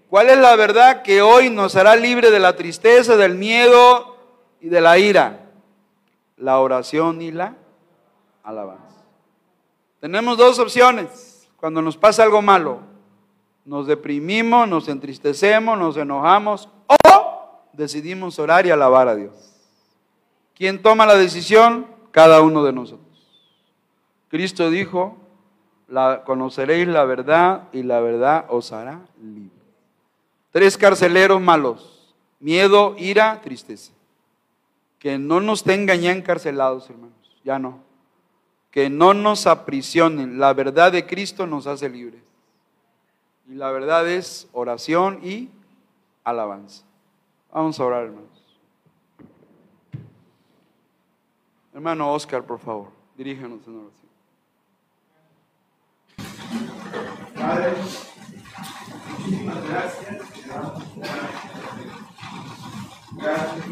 ¿Cuál 0.08 0.30
es 0.30 0.38
la 0.38 0.56
verdad 0.56 1.02
que 1.02 1.22
hoy 1.22 1.50
nos 1.50 1.76
hará 1.76 1.96
libre 1.96 2.30
de 2.30 2.40
la 2.40 2.56
tristeza, 2.56 3.16
del 3.16 3.34
miedo 3.34 4.16
y 4.60 4.68
de 4.68 4.80
la 4.80 4.98
ira? 4.98 5.50
La 6.36 6.58
oración 6.58 7.20
y 7.20 7.30
la 7.30 7.56
alabanza. 8.42 9.04
Tenemos 10.00 10.38
dos 10.38 10.58
opciones 10.58 11.48
cuando 11.56 11.82
nos 11.82 11.96
pasa 11.96 12.22
algo 12.22 12.40
malo. 12.40 12.80
Nos 13.64 13.86
deprimimos, 13.86 14.66
nos 14.66 14.88
entristecemos, 14.88 15.78
nos 15.78 15.96
enojamos 15.96 16.68
decidimos 17.72 18.38
orar 18.38 18.66
y 18.66 18.70
alabar 18.70 19.08
a 19.08 19.14
Dios. 19.14 19.32
¿Quién 20.54 20.82
toma 20.82 21.06
la 21.06 21.16
decisión? 21.16 21.86
Cada 22.10 22.42
uno 22.42 22.64
de 22.64 22.72
nosotros. 22.72 23.06
Cristo 24.28 24.70
dijo, 24.70 25.16
la, 25.88 26.22
conoceréis 26.24 26.86
la 26.86 27.04
verdad 27.04 27.68
y 27.72 27.82
la 27.82 28.00
verdad 28.00 28.46
os 28.48 28.72
hará 28.72 29.00
libre. 29.20 29.50
Tres 30.52 30.76
carceleros 30.76 31.40
malos, 31.40 32.14
miedo, 32.40 32.94
ira, 32.98 33.40
tristeza. 33.40 33.92
Que 34.98 35.16
no 35.18 35.40
nos 35.40 35.64
tengan 35.64 36.00
ya 36.00 36.12
encarcelados, 36.12 36.90
hermanos, 36.90 37.40
ya 37.44 37.58
no. 37.58 37.80
Que 38.70 38.90
no 38.90 39.14
nos 39.14 39.46
aprisionen. 39.46 40.38
La 40.38 40.52
verdad 40.52 40.92
de 40.92 41.06
Cristo 41.06 41.46
nos 41.46 41.66
hace 41.66 41.88
libres. 41.88 42.22
Y 43.48 43.54
la 43.54 43.70
verdad 43.70 44.08
es 44.08 44.48
oración 44.52 45.20
y 45.22 45.48
alabanza. 46.22 46.84
Vamos 47.52 47.80
a 47.80 47.84
orar, 47.84 48.04
hermanos. 48.04 48.28
Hermano 51.74 52.12
Oscar, 52.12 52.44
por 52.44 52.58
favor, 52.58 52.88
diríjanos 53.16 53.66
en 53.66 53.76
oración. 53.76 54.10
Padre, 57.34 57.72
muchísimas 59.18 59.68
gracias. 59.68 60.22
Gracias. 63.16 63.64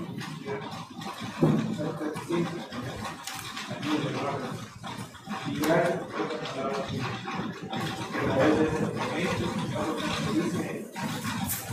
Gracias 8.24 8.82
a 8.82 8.90
través 8.90 9.38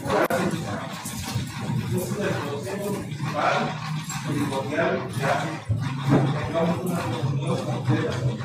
Gracias. 0.04 1.14
Ceremonial 4.26 5.08
ya 5.19 5.34
tengamos 6.48 6.86
una 6.86 7.00
comunión 7.00 7.58
completa 7.58 8.12
con 8.19 8.30
el 8.30 8.38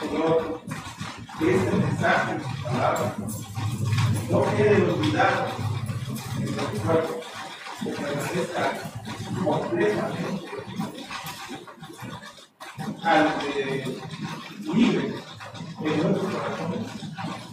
Señor, 0.00 0.60
que 1.38 1.54
este 1.54 1.72
mensaje, 1.76 2.32
palabra, 2.62 3.14
no 4.30 4.56
quede 4.56 4.90
olvidado 4.90 5.46
en 6.36 6.42
el 6.42 6.54
cuerpo, 6.54 7.20
que 7.82 7.90
permanezca 7.90 8.64
completamente 9.44 10.42
al 13.04 13.26
eh, 13.56 14.00
libre 14.74 15.14
en 15.80 16.02
nuestro 16.02 16.30
corazón 16.30 16.86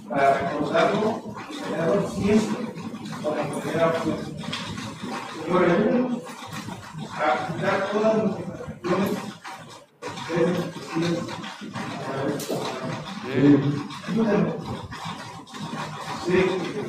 para 0.09 0.33
recordarlo 0.33 1.35
y 1.49 1.55
tenerlo 1.55 2.09
siempre 2.09 2.78
como 3.21 3.59
primera 3.59 3.87
opción. 3.87 4.17
Señor, 5.43 5.63
ayúdanos 5.63 6.23
a 7.13 7.47
quitar 7.47 7.79
todas 7.91 8.15
nuestras 8.23 8.59
acciones 10.01 10.57
destructivas 10.57 11.13
a 11.75 12.11
través 12.11 12.33
de 12.33 12.41
tu 12.45 12.53
palabra. 12.55 12.85
Ayúdanos. 14.07 14.53
Sé 16.25 16.33
que 16.33 16.81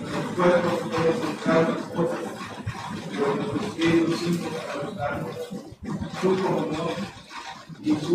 nuestro 0.00 0.22
cuerpo 0.36 0.68
puede 0.88 1.10
buscar 1.10 1.60
las 1.68 1.82
cosas, 1.88 2.22
pero 3.10 3.26
nuestro 3.34 3.58
espíritu 3.66 4.12
siempre 4.16 4.48
para 4.50 4.82
buscar 4.82 5.12
su 6.20 6.28
comunión 6.42 6.88
y 7.82 7.90
su. 7.96 8.14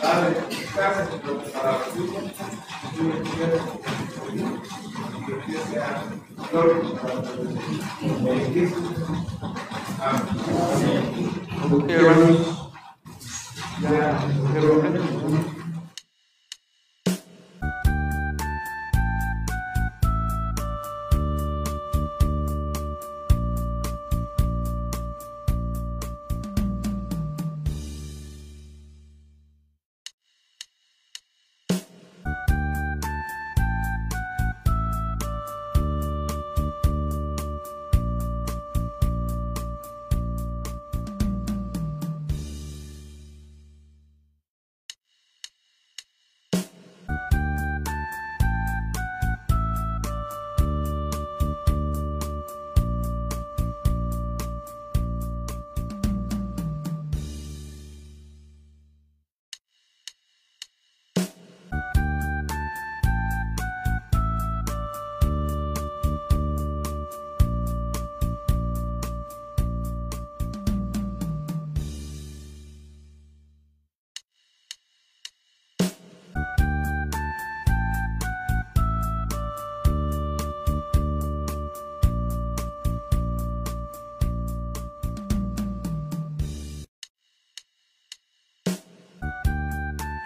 Padre, 0.00 0.30
gracias 0.74 1.08
por 1.08 1.36
para 1.52 1.72
Oke, 11.72 11.98
Ron. 11.98 12.36
Ya, 13.82 14.18
oke, 14.52 15.15